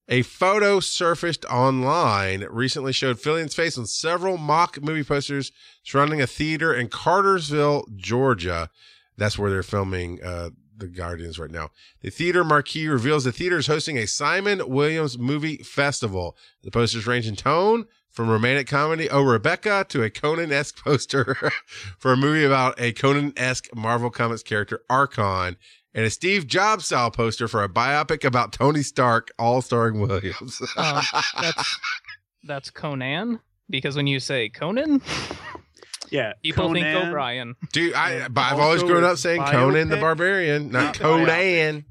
[0.09, 5.53] A photo surfaced online recently showed Fillion's face on several mock movie posters
[5.85, 8.71] surrounding a theater in Cartersville, Georgia.
[9.17, 10.51] That's where they're filming uh,
[10.81, 11.71] the Guardians right now.
[12.01, 16.37] The theater marquee reveals the theater is hosting a Simon Williams movie festival.
[16.63, 21.53] The posters range in tone from romantic comedy Oh Rebecca to a Conan esque poster
[21.99, 25.57] for a movie about a Conan esque Marvel Comics character Arkon
[25.95, 30.61] and a Steve Jobs style poster for a biopic about Tony Stark, all starring Williams.
[30.77, 31.03] Um,
[31.41, 31.81] that's
[32.45, 35.03] that's Conan because when you say Conan,
[36.11, 37.09] Yeah, people think Conan.
[37.09, 37.55] O'Brien.
[37.73, 41.85] Dude, I but I've always grown up it's saying Conan the Barbarian, not not Conan.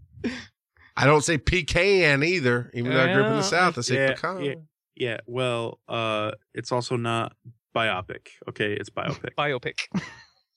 [0.97, 3.77] I don't say pecan either, even though I grew up in the South.
[3.77, 4.43] I say yeah, pecan.
[4.43, 4.55] yeah.
[4.95, 7.33] yeah well uh it's also not
[7.75, 9.87] biopic okay it's biopic Biopic.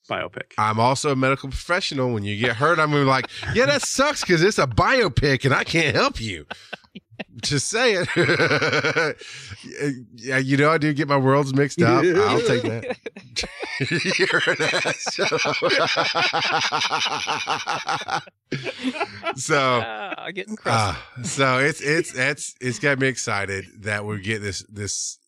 [0.09, 2.11] biopic I'm also a medical professional.
[2.13, 5.45] When you get hurt, I'm gonna be like, yeah, that sucks because it's a biopic
[5.45, 6.45] and I can't help you.
[7.41, 8.05] Just saying.
[10.15, 12.03] yeah, you know, I do get my worlds mixed up.
[12.15, 12.97] I'll take that.
[14.19, 15.17] You're an ass.
[19.35, 20.69] so, Ah, getting crusty.
[20.69, 25.19] Ah, so it's it's it's it's got me excited that we get this this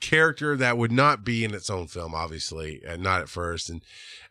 [0.00, 3.82] character that would not be in its own film, obviously, and not at first, and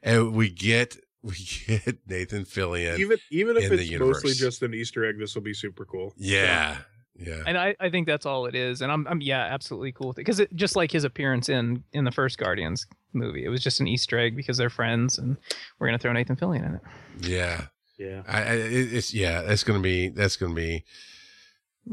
[0.03, 1.35] and we get we
[1.67, 2.99] get Nathan Fillion.
[2.99, 6.13] even even if in it's mostly just an easter egg this will be super cool
[6.17, 6.77] yeah,
[7.17, 7.43] Yeah.
[7.47, 8.81] And I, I think that's all it is.
[8.81, 10.21] And I'm, I'm yeah, absolutely cool with it.
[10.21, 13.79] Because it, just like his appearance in in the first Guardians movie, it was just
[13.79, 15.37] an Easter egg because they're friends, and
[15.79, 16.81] we're gonna throw Nathan Fillion in it.
[17.21, 17.67] Yeah.
[17.97, 18.23] Yeah.
[18.27, 20.83] I, I it's yeah, that's gonna be that's gonna be.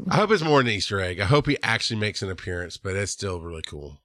[0.09, 1.19] I hope it's more than an Easter egg.
[1.19, 4.01] I hope he actually makes an appearance, but it's still really cool.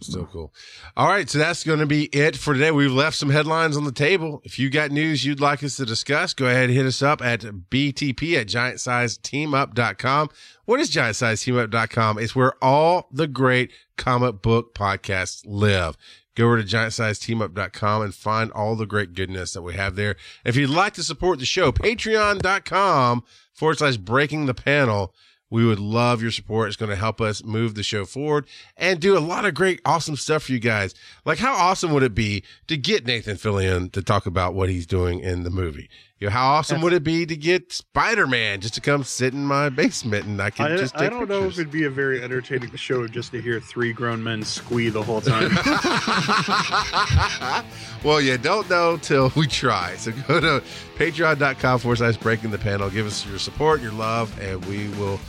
[0.00, 0.52] Still cool.
[0.96, 2.70] All right, so that's going to be it for today.
[2.70, 4.42] We've left some headlines on the table.
[4.44, 7.22] If you got news you'd like us to discuss, go ahead and hit us up
[7.22, 10.28] at BTP at giantsizeteamup.com.
[10.66, 12.18] What is giantsizeteamup.com?
[12.18, 15.96] It's where all the great comic book podcasts live.
[16.34, 20.16] Go over to giantsizeteamup.com and find all the great goodness that we have there.
[20.44, 25.14] If you'd like to support the show, patreon.com forward slash breaking the panel.
[25.54, 26.66] We would love your support.
[26.66, 29.80] It's going to help us move the show forward and do a lot of great,
[29.84, 30.96] awesome stuff for you guys.
[31.24, 34.84] Like, how awesome would it be to get Nathan Fillion to talk about what he's
[34.84, 35.88] doing in the movie?
[36.18, 39.32] You know, how awesome would it be to get Spider Man just to come sit
[39.32, 41.58] in my basement and I can I, just I don't know if pictures?
[41.60, 45.20] it'd be a very entertaining show just to hear three grown men squee the whole
[45.20, 45.54] time.
[48.04, 49.94] well, you don't know till we try.
[49.98, 50.64] So go to
[50.96, 52.90] patreon.com forward slash breaking the panel.
[52.90, 55.20] Give us your support, your love, and we will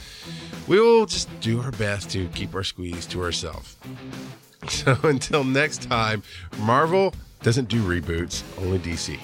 [0.68, 3.76] we will just do our best to keep our squeeze to ourselves.
[4.68, 6.24] So until next time,
[6.61, 7.13] Marvel
[7.43, 9.20] doesn't do reboots, only DC.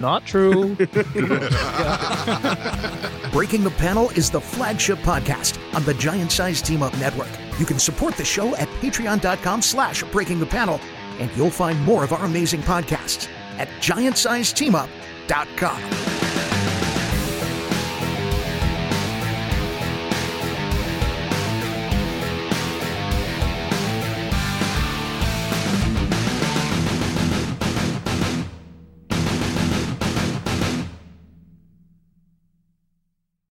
[0.00, 0.74] Not true.
[3.32, 7.28] Breaking the Panel is the flagship podcast on the Giant Size Team Up Network.
[7.60, 10.80] You can support the show at patreon.com slash breaking the panel,
[11.20, 16.55] and you'll find more of our amazing podcasts at giantsizeteamup.com.